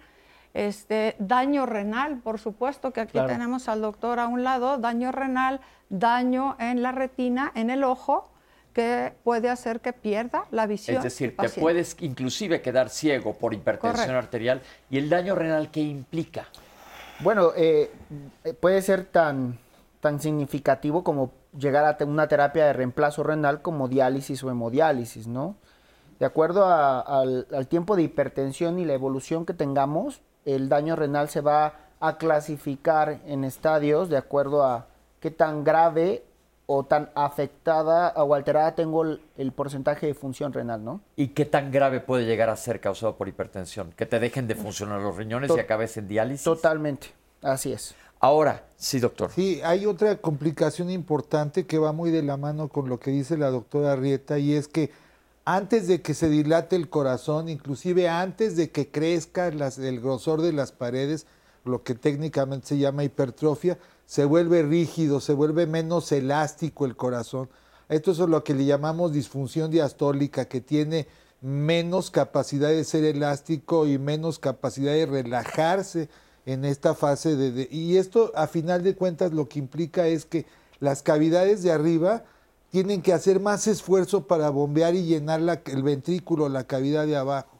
[0.66, 3.28] este, daño renal, por supuesto que aquí Claro.
[3.28, 8.28] tenemos al doctor a un lado, daño renal, daño en la retina, en el ojo,
[8.72, 10.96] que puede hacer que pierda la visión.
[10.98, 14.18] Es decir, te puedes inclusive quedar ciego por hipertensión Correcto.
[14.18, 14.62] arterial.
[14.90, 16.46] ¿Y el daño renal qué implica?
[17.20, 17.90] Bueno, eh,
[18.60, 19.58] puede ser tan,
[20.00, 25.56] tan significativo como llegar a una terapia de reemplazo renal como diálisis o hemodiálisis, ¿no?
[26.20, 30.20] De acuerdo a- al, al tiempo de hipertensión y la evolución que tengamos,
[30.54, 34.86] el daño renal se va a clasificar en estadios de acuerdo a
[35.20, 36.24] qué tan grave
[36.66, 41.00] o tan afectada o alterada tengo el, el porcentaje de función renal, ¿no?
[41.16, 43.92] ¿Y qué tan grave puede llegar a ser causado por hipertensión?
[43.92, 46.44] Que te dejen de funcionar los riñones y acabes en diálisis.
[46.44, 47.08] Totalmente,
[47.42, 47.94] así es.
[48.20, 49.30] Ahora, sí, doctor.
[49.30, 53.36] Sí, hay otra complicación importante que va muy de la mano con lo que dice
[53.38, 54.90] la doctora Rieta y es que
[55.56, 60.52] antes de que se dilate el corazón, inclusive antes de que crezca el grosor de
[60.52, 61.24] las paredes,
[61.64, 67.48] lo que técnicamente se llama hipertrofia, se vuelve rígido, se vuelve menos elástico el corazón.
[67.88, 71.06] Esto es lo que le llamamos disfunción diastólica, que tiene
[71.40, 76.10] menos capacidad de ser elástico y menos capacidad de relajarse
[76.44, 80.44] en esta fase de- y esto a final de cuentas lo que implica es que
[80.78, 82.24] las cavidades de arriba
[82.70, 87.16] tienen que hacer más esfuerzo para bombear y llenar la- el ventrículo, la cavidad de
[87.16, 87.58] abajo.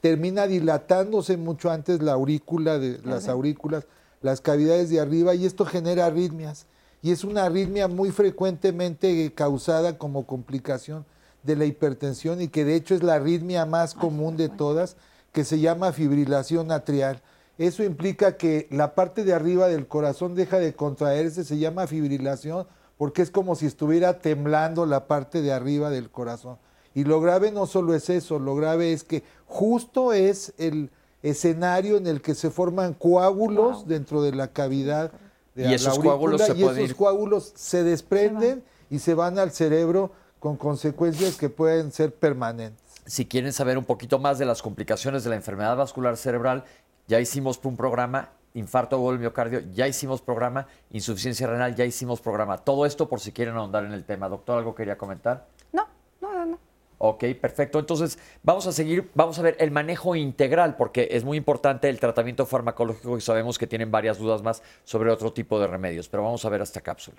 [0.00, 3.86] Termina dilatándose mucho antes la aurícula de las aurículas,
[4.22, 6.66] las cavidades de arriba y esto genera arritmias
[7.02, 11.04] y es una arritmia muy frecuentemente causada como complicación
[11.42, 14.96] de la hipertensión y que de hecho es la arritmia más común de todas,
[15.32, 17.20] que se llama fibrilación atrial.
[17.58, 22.66] Eso implica que la parte de arriba del corazón deja de contraerse, se llama fibrilación,
[22.98, 26.58] porque es como si estuviera temblando la parte de arriba del corazón.
[26.94, 30.90] Y lo grave no solo es eso, lo grave es que justo es el
[31.22, 35.10] escenario en el que se forman coágulos dentro de la cavidad
[35.54, 38.98] de Y la esos coágulos aurícula, se y pueden esos ir- coágulos se desprenden y
[39.00, 42.84] se van al cerebro con consecuencias que pueden ser permanentes.
[43.06, 46.64] Si quieren saber un poquito más de las complicaciones de la enfermedad vascular cerebral,
[47.08, 52.58] ya hicimos un programa, infarto o miocardio, ya hicimos programa, insuficiencia renal, ya hicimos programa.
[52.58, 54.28] Todo esto por si quieren ahondar en el tema.
[54.28, 55.46] Doctor, ¿algo quería comentar?
[55.72, 55.86] No,
[56.20, 56.58] no, no, no.
[56.98, 57.78] Ok, perfecto.
[57.78, 62.00] Entonces, vamos a seguir, vamos a ver el manejo integral, porque es muy importante el
[62.00, 66.22] tratamiento farmacológico y sabemos que tienen varias dudas más sobre otro tipo de remedios, pero
[66.22, 67.18] vamos a ver esta cápsula.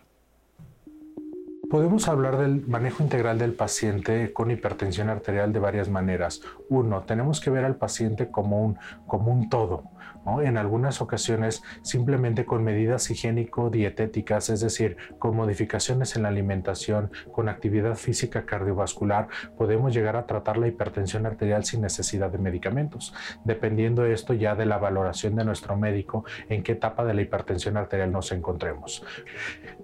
[1.70, 6.42] Podemos hablar del manejo integral del paciente con hipertensión arterial de varias maneras.
[6.70, 9.84] Uno, tenemos que ver al paciente como un, como un todo.
[10.28, 10.41] ¿No?
[10.41, 17.49] En algunas ocasiones simplemente con medidas higiénico-dietéticas, es decir, con modificaciones en la alimentación, con
[17.49, 23.13] actividad física cardiovascular, podemos llegar a tratar la hipertensión arterial sin necesidad de medicamentos,
[23.45, 27.78] dependiendo esto ya de la valoración de nuestro médico en qué etapa de la hipertensión
[27.78, 29.03] arterial nos encontremos.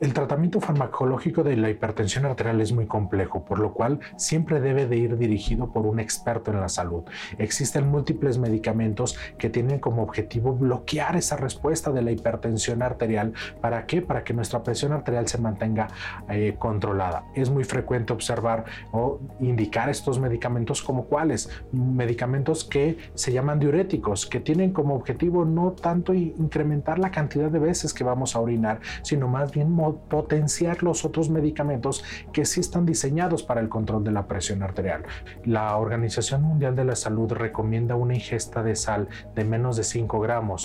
[0.02, 4.88] El tratamiento farmacológico de la hipertensión arterial es muy complejo, por lo cual siempre debe
[4.88, 7.04] de ir dirigido por un experto en la salud.
[7.38, 13.34] Existen múltiples medicamentos que tienen como objetivo bloquear esa respuesta de la hipertensión arterial.
[13.62, 14.02] ¿Para qué?
[14.02, 15.88] Para que nuestra presión arterial se mantenga
[16.30, 17.26] eh, controlada.
[17.36, 21.50] Es muy frecuente observar o indicar estos medicamentos como cuáles.
[21.72, 27.60] Medicamentos que se llaman diuréticos, que tienen como objetivo no tanto incrementar la cantidad de
[27.60, 29.76] veces que vamos a orinar, sino más bien
[30.10, 35.04] potenciar los otros medicamentos que sí están diseñados para el control de la presión arterial.
[35.46, 40.20] La Organización Mundial de la Salud recomienda una ingesta de sal de menos de 5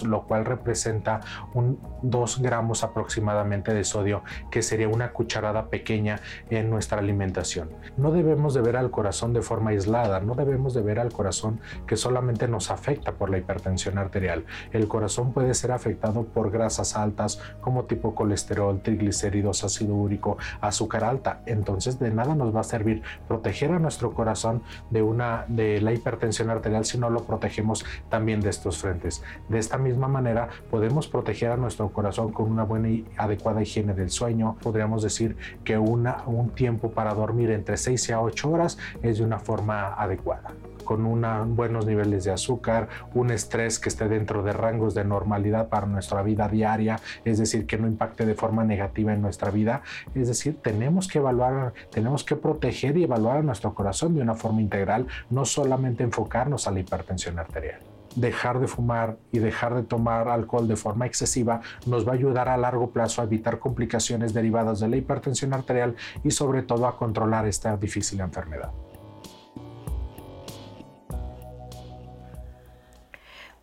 [0.04, 1.20] lo cual representa
[1.54, 7.70] un 2 gramos aproximadamente de sodio, que sería una cucharada pequeña en nuestra alimentación.
[7.96, 11.61] No debemos de ver al corazón de forma aislada, no debemos de ver al corazón
[11.86, 14.44] que solamente nos afecta por la hipertensión arterial.
[14.72, 20.78] El corazón puede ser afectado por grasas altas como tipo colesterol, triglicéridos, ácido úrico, azúcar
[20.78, 21.42] azúcar alta.
[21.46, 25.92] Entonces de nada nos va a servir proteger a nuestro corazón de, una, de la
[25.92, 29.22] hipertensión arterial si no lo protegemos también de estos frentes.
[29.49, 33.94] De esta misma manera podemos proteger a nuestro corazón con una buena y adecuada higiene
[33.94, 34.57] del sueño.
[34.62, 39.38] Podríamos decir que un tiempo para dormir entre 6 a 8 horas es de una
[39.38, 40.53] forma adecuada
[40.88, 45.86] con buenos niveles de azúcar, un estrés que esté dentro de rangos de normalidad para
[45.86, 49.82] nuestra vida diaria, es decir, que no impacte de forma negativa en nuestra vida.
[50.14, 54.34] Es decir, tenemos que evaluar, tenemos que proteger y evaluar a nuestro corazón de una
[54.34, 57.80] forma integral, no solamente enfocarnos a la hipertensión arterial
[58.16, 62.48] dejar de fumar y dejar de tomar alcohol de forma excesiva nos va a ayudar
[62.48, 66.96] a largo plazo a evitar complicaciones derivadas de la hipertensión arterial y sobre todo a
[66.96, 68.70] controlar esta difícil enfermedad.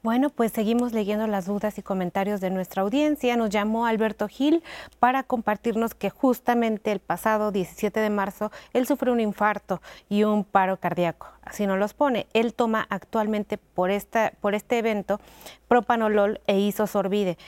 [0.05, 3.35] Bueno, pues seguimos leyendo las dudas y comentarios de nuestra audiencia.
[3.37, 4.61] Nos llamó Alberto Gil
[4.99, 10.43] para compartirnos que justamente el pasado 17 de marzo él sufrió un infarto y un
[10.43, 11.29] paro cardíaco.
[11.41, 12.27] Así nos los pone.
[12.33, 15.19] Él toma actualmente por, esta, por este evento
[15.67, 17.39] propanolol e isosorbide.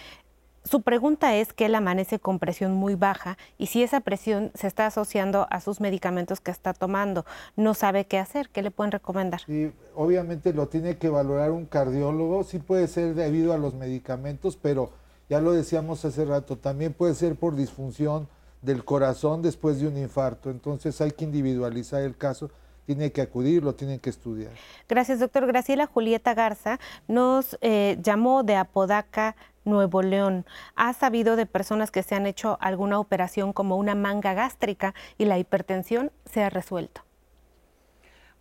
[0.69, 4.67] Su pregunta es que él amanece con presión muy baja y si esa presión se
[4.67, 8.91] está asociando a sus medicamentos que está tomando, no sabe qué hacer, ¿qué le pueden
[8.91, 9.41] recomendar?
[9.45, 14.57] Sí, obviamente lo tiene que valorar un cardiólogo, sí puede ser debido a los medicamentos,
[14.57, 14.91] pero
[15.29, 18.27] ya lo decíamos hace rato, también puede ser por disfunción
[18.61, 22.49] del corazón después de un infarto, entonces hay que individualizar el caso
[22.87, 24.53] tiene que acudir, lo tienen que estudiar.
[24.87, 25.45] Gracias, doctor.
[25.45, 29.35] Graciela Julieta Garza nos eh, llamó de Apodaca,
[29.67, 30.45] Nuevo León.
[30.75, 35.25] ¿Ha sabido de personas que se han hecho alguna operación como una manga gástrica y
[35.25, 37.01] la hipertensión se ha resuelto?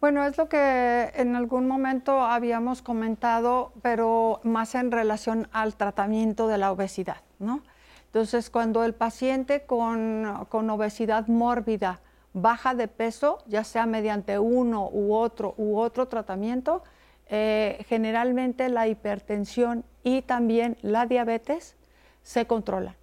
[0.01, 6.49] Bueno, es lo que en algún momento habíamos comentado, pero más en relación al tratamiento
[6.49, 7.63] de la obesidad, ¿no?
[8.07, 12.01] Entonces, cuando el paciente con, con obesidad mórbida
[12.35, 16.83] baja de peso, ya sea mediante uno u otro u otro tratamiento,
[17.29, 21.75] eh, generalmente la hipertensión y también la diabetes
[22.23, 22.95] se controlan.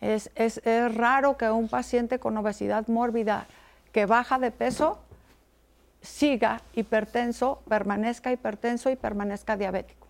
[0.00, 3.46] Es, es, es, raro que un paciente con obesidad mórbida
[3.92, 4.98] que baja de peso
[6.02, 10.03] siga hipertenso, permanezca hipertenso y permanezca diabético.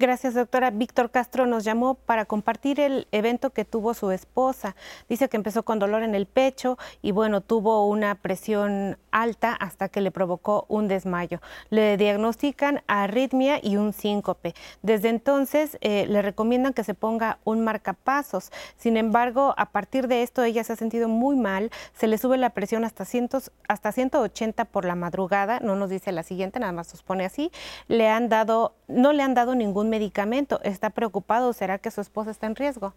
[0.00, 0.70] Gracias, doctora.
[0.70, 4.74] Víctor Castro nos llamó para compartir el evento que tuvo su esposa.
[5.10, 9.90] Dice que empezó con dolor en el pecho y bueno, tuvo una presión alta hasta
[9.90, 11.42] que le provocó un desmayo.
[11.68, 14.54] Le diagnostican arritmia y un síncope.
[14.80, 18.52] Desde entonces eh, le recomiendan que se ponga un marcapasos.
[18.78, 21.70] Sin embargo, a partir de esto ella se ha sentido muy mal.
[21.92, 25.60] Se le sube la presión hasta, cientos, hasta 180 por la madrugada.
[25.60, 27.52] No nos dice la siguiente, nada más nos pone así.
[27.86, 30.60] Le han dado, no le han dado ningún medicamento.
[30.62, 31.52] ¿Está preocupado?
[31.52, 32.94] ¿Será que su esposa está en riesgo?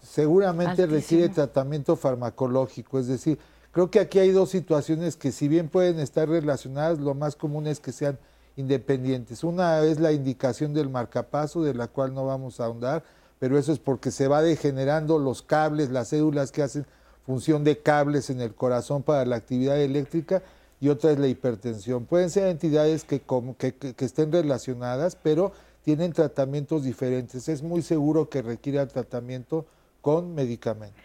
[0.00, 3.38] Seguramente requiere tratamiento farmacológico, es decir,
[3.72, 7.66] creo que aquí hay dos situaciones que si bien pueden estar relacionadas, lo más común
[7.66, 8.16] es que sean
[8.56, 9.42] independientes.
[9.44, 13.02] Una es la indicación del marcapaso, de la cual no vamos a ahondar,
[13.38, 16.86] pero eso es porque se va degenerando los cables, las células que hacen
[17.26, 20.42] función de cables en el corazón para la actividad eléctrica
[20.80, 22.06] y otra es la hipertensión.
[22.06, 25.52] Pueden ser entidades que, como, que, estén relacionadas, pero
[25.82, 27.48] tienen tratamientos diferentes.
[27.48, 29.66] Es muy seguro que requiera tratamiento
[30.00, 30.98] con medicamentos.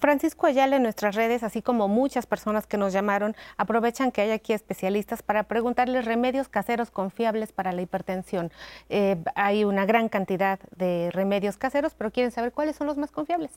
[0.00, 4.30] Francisco Ayala en nuestras redes, así como muchas personas que nos llamaron, aprovechan que hay
[4.30, 8.50] aquí especialistas para preguntarles remedios caseros confiables para la hipertensión.
[8.88, 13.10] Eh, hay una gran cantidad de remedios caseros, pero quieren saber cuáles son los más
[13.10, 13.50] confiables.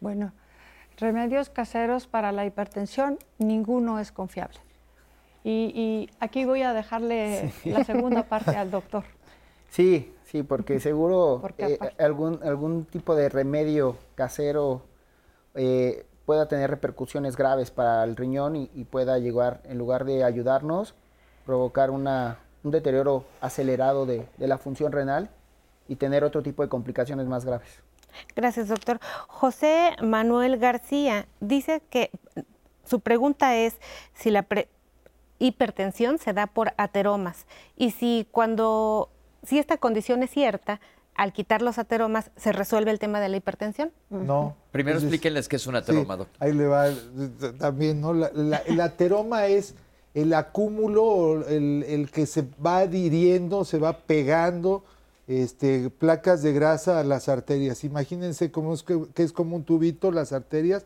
[0.00, 0.32] Bueno,
[0.96, 4.58] remedios caseros para la hipertensión, ninguno es confiable.
[5.42, 9.04] Y, aquí voy a dejarle la segunda parte al doctor.
[9.70, 14.82] Sí, sí, porque seguro eh, algún, algún tipo de remedio casero
[15.54, 20.96] eh, pueda tener repercusiones graves para el riñón y, pueda llegar, en lugar de ayudarnos,
[21.46, 25.30] provocar una, un deterioro acelerado de, de la función renal
[25.86, 27.80] y tener otro tipo de complicaciones más graves.
[28.34, 28.98] Gracias, doctor.
[29.28, 32.10] José Manuel García dice que
[32.84, 33.78] su pregunta es
[34.14, 34.42] si la
[35.40, 39.10] hipertensión se da por ateromas y si cuando
[39.42, 40.80] si esta condición es cierta,
[41.14, 43.90] al quitar los ateromas se resuelve el tema de la hipertensión?
[44.10, 44.56] No.
[44.70, 46.36] Primero explíquenles qué es un ateroma, doctor.
[46.38, 46.88] Ahí le va
[47.58, 48.12] también, ¿no?
[48.12, 49.74] el ateroma es
[50.14, 54.84] el acúmulo, el, el, que se va adhiriendo, se va pegando
[55.28, 57.84] este, placas de grasa a las arterias.
[57.84, 60.84] Imagínense cómo es que, que es como un tubito las arterias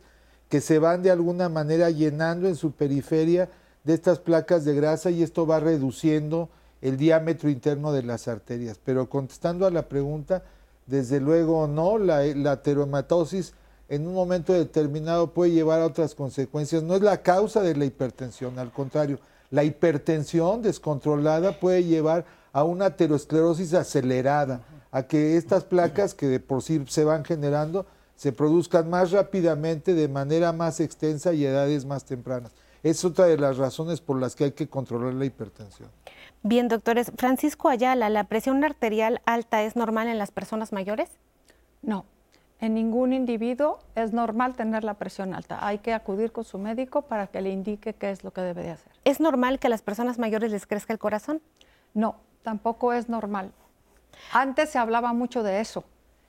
[0.48, 3.48] que se van de alguna manera llenando en su periferia
[3.84, 6.48] de estas placas de grasa y esto va reduciendo
[6.80, 8.80] el diámetro interno de las arterias.
[8.84, 10.42] Pero contestando a la pregunta,
[10.86, 13.54] desde luego no, la, la ateromatosis
[13.88, 16.82] en un momento determinado puede llevar a otras consecuencias.
[16.82, 19.18] No es la causa de la hipertensión, al contrario,
[19.50, 26.40] la hipertensión descontrolada puede llevar a una aterosclerosis acelerada, a que estas placas que de
[26.40, 31.50] por sí se van generando se produzcan más rápidamente, de manera más extensa y a
[31.50, 32.52] edades más tempranas.
[32.84, 35.88] Es otra de las razones por las que hay que controlar la hipertensión.
[36.42, 37.10] Bien, doctores.
[37.16, 41.08] Francisco Ayala, ¿la presión arterial alta es normal en las personas mayores?
[41.80, 42.04] No,
[42.60, 45.66] en ningún individuo es normal tener la presión alta.
[45.66, 48.62] Hay que acudir con su médico para que le indique qué es lo que debe
[48.62, 48.92] de hacer.
[49.04, 51.40] ¿Es normal que a las personas mayores les crezca el corazón?
[51.94, 53.50] No, tampoco es normal.
[54.30, 55.84] Antes se hablaba mucho de eso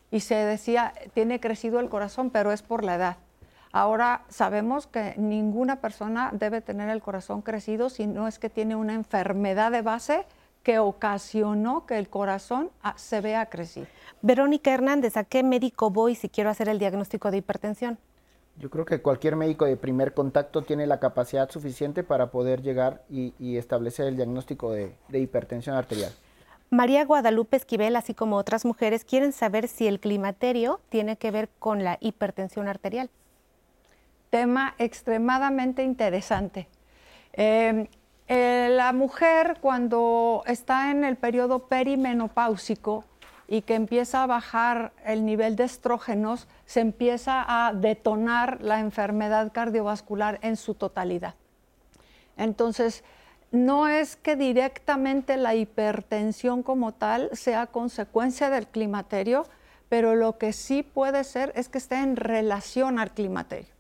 [0.10, 3.18] y se decía, tiene crecido el corazón, pero es por la edad.
[3.76, 8.78] Ahora sabemos que ninguna persona debe tener el corazón crecido si no es que tiene
[8.78, 10.26] una enfermedad de base
[10.64, 13.90] que ocasionó que el corazón ah, se vea crecer.
[14.22, 17.98] Verónica Hernández, ¿a qué médico voy si quiero hacer el diagnóstico de hipertensión?
[18.56, 23.04] Yo creo que cualquier médico de primer contacto tiene la capacidad suficiente para poder llegar
[23.10, 26.14] y, establecer el diagnóstico de, de hipertensión arterial.
[26.70, 31.50] María Guadalupe Esquivel, así como otras mujeres, quieren saber si el climaterio tiene que ver
[31.60, 33.10] con la hipertensión arterial.
[34.30, 36.68] Tema extremadamente interesante.
[37.34, 37.88] Eh,
[38.28, 43.06] eh, la mujer cuando está en el periodo perimenopáusico
[43.48, 49.52] y que empieza a bajar el nivel de estrógenos, se empieza a detonar la enfermedad
[49.52, 51.36] cardiovascular en su totalidad.
[52.38, 53.04] Entonces,
[53.52, 59.46] no es que directamente la hipertensión como tal sea consecuencia del climaterio,
[59.88, 63.75] pero lo que sí puede ser es que esté en relación al climaterio.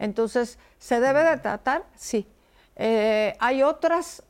[0.00, 1.84] Entonces, ¿se debe de tratar?
[1.94, 2.26] Sí,
[2.74, 4.22] eh, hay otros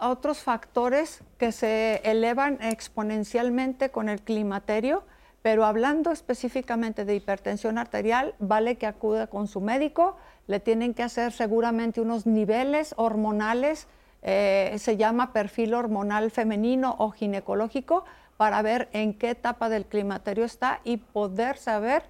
[0.42, 5.04] factores que se elevan exponencialmente con el climaterio,
[5.40, 10.16] pero hablando específicamente de hipertensión arterial, vale que acuda con su médico,
[10.48, 13.86] le tienen que hacer seguramente unos niveles hormonales,
[14.22, 18.04] eh, se llama perfil hormonal femenino o ginecológico,
[18.36, 22.02] para ver en qué etapa del climaterio está y poder saber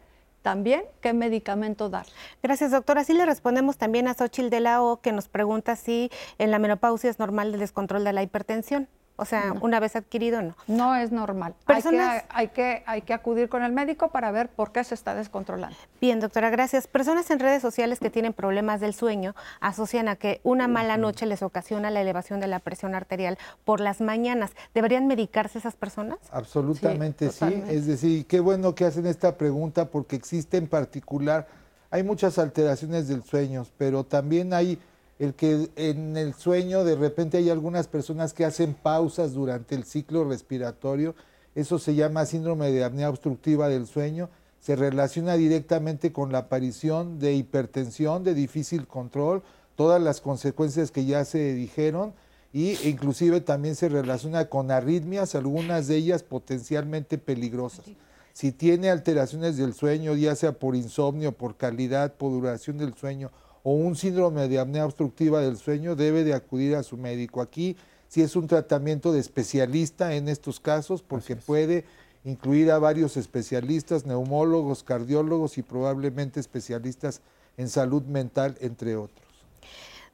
[0.42, 2.06] también qué medicamento dar.
[2.42, 3.02] Gracias, doctora.
[3.02, 6.58] Así le respondemos también a Xochitl de la O, que nos pregunta si en la
[6.58, 8.88] menopausia es normal el descontrol de la hipertensión.
[9.20, 10.56] O sea, una vez adquirido, no.
[10.66, 11.54] No es normal.
[11.66, 14.94] Hay que, hay, que, hay que acudir con el médico para ver por qué se
[14.94, 15.76] está descontrolando.
[16.00, 16.86] Bien, doctora, gracias.
[16.86, 21.26] Personas en redes sociales que tienen problemas del sueño asocian a que una mala noche
[21.26, 24.52] les ocasiona la elevación de la presión arterial por las mañanas.
[24.72, 26.18] ¿Deberían medicarse esas personas?
[26.32, 27.44] Absolutamente sí.
[27.46, 27.62] sí.
[27.68, 31.46] Es decir, qué bueno que hacen esta pregunta porque existe en particular,
[31.90, 34.78] hay muchas alteraciones del sueño, pero también hay
[35.20, 39.84] el que en el sueño de repente hay algunas personas que hacen pausas durante el
[39.84, 41.14] ciclo respiratorio,
[41.54, 47.18] eso se llama síndrome de apnea obstructiva del sueño, se relaciona directamente con la aparición
[47.18, 49.42] de hipertensión, de difícil control,
[49.76, 52.14] todas las consecuencias que ya se dijeron,
[52.54, 57.84] y inclusive también se relaciona con arritmias, algunas de ellas potencialmente peligrosas.
[58.32, 63.30] Si tiene alteraciones del sueño, ya sea por insomnio, por calidad, por duración del sueño
[63.62, 67.40] o un síndrome de apnea obstructiva del sueño, debe de acudir a su médico.
[67.40, 67.76] Aquí
[68.10, 71.84] si es un tratamiento de especialista en estos casos, porque puede
[72.24, 77.22] incluir a varios especialistas, neumólogos, cardiólogos y probablemente especialistas
[77.56, 79.26] en salud mental, entre otros.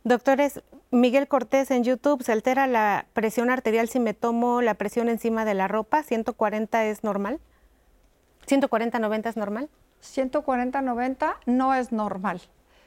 [0.05, 5.09] Doctores, Miguel Cortés en YouTube, ¿se altera la presión arterial si me tomo la presión
[5.09, 6.05] encima de la ropa?
[6.05, 7.41] ¿140 es normal?
[8.47, 9.71] ¿140-90 es normal?
[10.03, 12.43] 140-90 no es normal.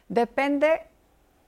[0.10, 0.82] Depende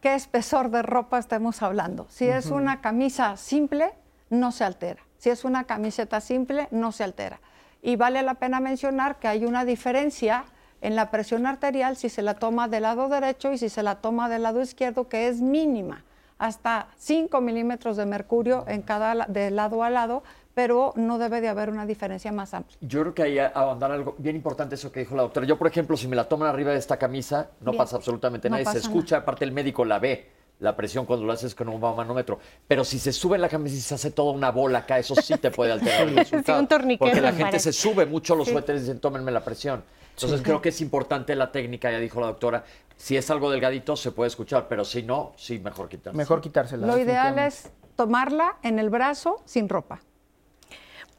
[0.02, 2.06] qué espesor de ropa estemos hablando.
[2.10, 3.92] Si es una camisa simple,
[4.30, 5.02] no se altera.
[5.18, 7.40] Si es una camiseta simple, no se altera.
[7.82, 10.46] Y vale la pena mencionar que hay una diferencia
[10.82, 13.96] en la presión arterial si se la toma del lado derecho y si se la
[13.96, 16.04] toma del lado izquierdo, que es mínima,
[16.38, 21.48] hasta 5 milímetros de mercurio en cada de lado a lado, pero no debe de
[21.48, 22.78] haber una diferencia más amplia.
[22.82, 25.46] Yo creo que ahí abandonar algo bien importante eso que dijo la doctora.
[25.46, 28.72] Yo, por ejemplo, si me la toman arriba de esta camisa, no pasa absolutamente nada.
[28.72, 32.40] se escucha, aparte el médico la ve la presión cuando lo haces con un manómetro.
[32.68, 35.36] Pero si se sube la camisa y se hace toda una bola acá, eso sí
[35.38, 36.60] te puede alterar el resultado.
[36.60, 37.10] un torniquete.
[37.10, 39.84] Porque la gente se sube mucho los suéteres y dicen, tómenme la presión.
[40.16, 42.64] Entonces creo que es importante la técnica, ya dijo la doctora.
[42.96, 46.16] Si es algo delgadito, se puede escuchar, pero si no, sí, mejor quitársela.
[46.16, 46.86] Mejor quitársela.
[46.86, 50.00] Lo ideal es tomarla en el brazo sin ropa.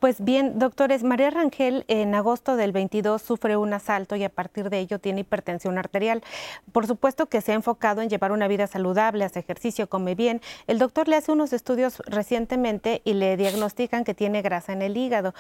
[0.03, 4.69] Pues bien, doctores, María Rangel en agosto del 22 sufre un asalto y a partir
[4.69, 6.25] de ello tiene hipertensión arterial.
[6.73, 10.41] Por supuesto que se ha enfocado en llevar una vida saludable, hace ejercicio, come bien.
[10.67, 14.97] El doctor le hace unos estudios recientemente y le diagnostican que tiene grasa en el
[14.97, 15.35] hígado.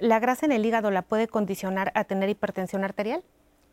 [0.00, 3.22] ¿La grasa en el hígado la puede condicionar a tener hipertensión arterial?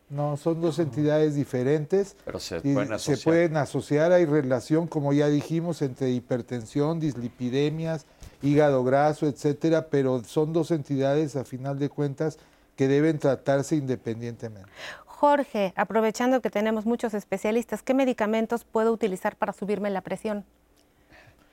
[0.10, 2.16] No, son dos entidades diferentes.
[2.24, 3.18] Pero se y pueden asociar.
[3.18, 8.06] Se pueden asociar, hay relación, como ya dijimos, entre hipertensión, dislipidemias,
[8.42, 12.38] hígado graso, etcétera, pero son dos entidades, a final de cuentas,
[12.76, 14.70] que deben tratarse independientemente.
[15.06, 20.46] Jorge, aprovechando que tenemos muchos especialistas, ¿qué medicamentos puedo utilizar para subirme la presión?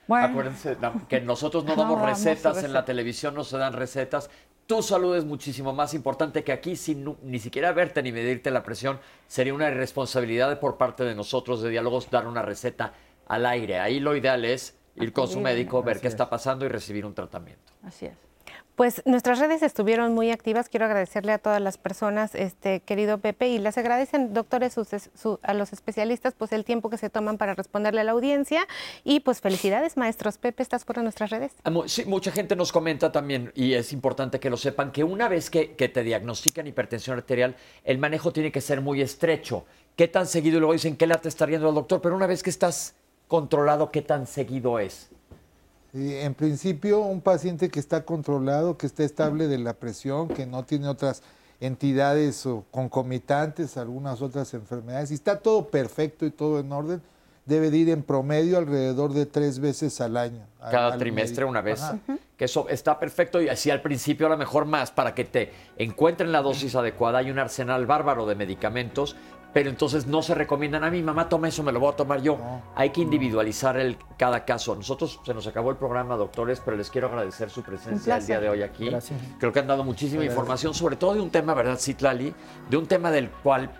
[0.07, 3.73] Bueno, Acuérdense no, que nosotros no No damos recetas en la televisión, no se dan
[3.73, 4.29] recetas.
[4.67, 8.63] Tu salud es muchísimo más importante que aquí, sin ni siquiera verte ni medirte la
[8.63, 8.99] presión.
[9.27, 12.93] Sería una irresponsabilidad por parte de nosotros de diálogos dar una receta
[13.27, 13.79] al aire.
[13.79, 16.13] Ahí lo ideal es ir con su médico, ver Así qué es.
[16.13, 17.71] está pasando y recibir un tratamiento.
[17.83, 18.13] así es.
[18.75, 20.69] Pues nuestras redes estuvieron muy activas.
[20.69, 25.09] Quiero agradecerle a todas las personas, este querido Pepe, y les agradecen, doctores, sus es-
[25.19, 28.67] su- a los especialistas, pues el tiempo que se toman para responderle a la audiencia.
[29.03, 30.37] Y pues felicidades, maestros.
[30.37, 31.53] Pepe, ¿estás por nuestras redes?
[31.63, 35.27] Ah, Sí, mucha gente nos comenta también, y es importante que lo sepan, que una
[35.27, 39.65] vez que, que te diagnostican hipertensión arterial, el manejo tiene que ser muy estrecho.
[39.95, 40.57] ¿Qué tan seguido?
[40.57, 41.99] Y luego dicen, ¿qué la te está yendo al doctor?
[41.99, 42.93] Pero una vez que estás
[43.27, 45.09] controlado, ¿qué tan seguido es?
[45.93, 50.45] Y en principio, un paciente que está controlado, que está estable de la presión, que
[50.45, 51.23] no tiene otras
[51.59, 57.01] entidades o concomitantes, algunas otras enfermedades, y está todo perfecto y todo en orden,
[57.45, 60.45] debe de ir en promedio alrededor de tres veces al año.
[60.59, 61.49] Cada al trimestre médico.
[61.49, 61.81] una vez.
[61.81, 61.97] Ajá.
[62.37, 65.51] Que eso está perfecto y así al principio a lo mejor más para que te
[65.77, 67.19] encuentren la dosis adecuada.
[67.19, 69.15] Hay un arsenal bárbaro de medicamentos,
[69.57, 72.21] pero entonces no se recomiendan a mi mamá toma eso, me lo voy a tomar
[72.21, 72.37] yo.
[72.37, 74.75] No, Hay que individualizar el, cada caso.
[74.75, 78.39] Nosotros se nos acabó el programa, doctores, pero les quiero agradecer su presencia el día
[78.39, 78.87] de hoy aquí.
[78.87, 79.19] Gracias.
[79.39, 82.35] Creo que han dado muchísima información, sobre todo de un tema, ¿verdad, Citlali?
[82.69, 83.71] De un tema del cual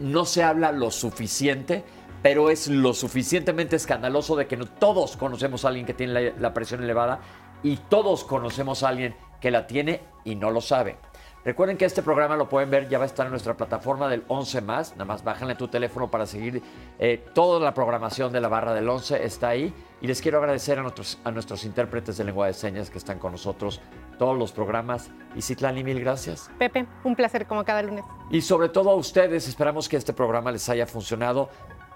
[0.00, 1.82] no se habla lo suficiente,
[2.20, 6.32] pero es lo suficientemente escandaloso de que no, todos conocemos a alguien que tiene la,
[6.38, 7.20] la presión elevada
[7.62, 10.98] y todos conocemos a alguien que la tiene y no lo sabe.
[11.42, 14.24] Recuerden que este programa lo pueden ver, ya va a estar en nuestra plataforma del
[14.28, 14.92] 11 más.
[14.92, 16.62] Nada más bájenle tu teléfono para seguir
[16.98, 19.72] eh, toda la programación de la barra del 11 está ahí.
[20.02, 23.18] Y les quiero agradecer a nuestros, a nuestros intérpretes de lengua de señas que están
[23.18, 23.80] con nosotros
[24.18, 25.10] todos los programas.
[25.34, 26.50] Y Citlali, mil gracias.
[26.58, 28.04] Pepe, un placer como cada lunes.
[28.30, 31.48] Y sobre todo a ustedes, esperamos que este programa les haya funcionado.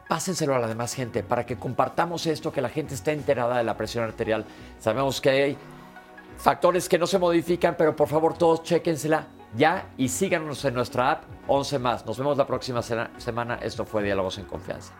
[0.08, 3.64] Pásenselo a la demás gente para que compartamos esto, que la gente esté enterada de
[3.64, 4.46] la presión arterial.
[4.78, 5.58] Sabemos que hay
[6.36, 11.12] factores que no se modifican, pero por favor todos chéquensela ya y síganos en nuestra
[11.12, 12.06] app 11 más.
[12.06, 13.58] Nos vemos la próxima semana.
[13.62, 14.92] Esto fue Diálogos en Confianza.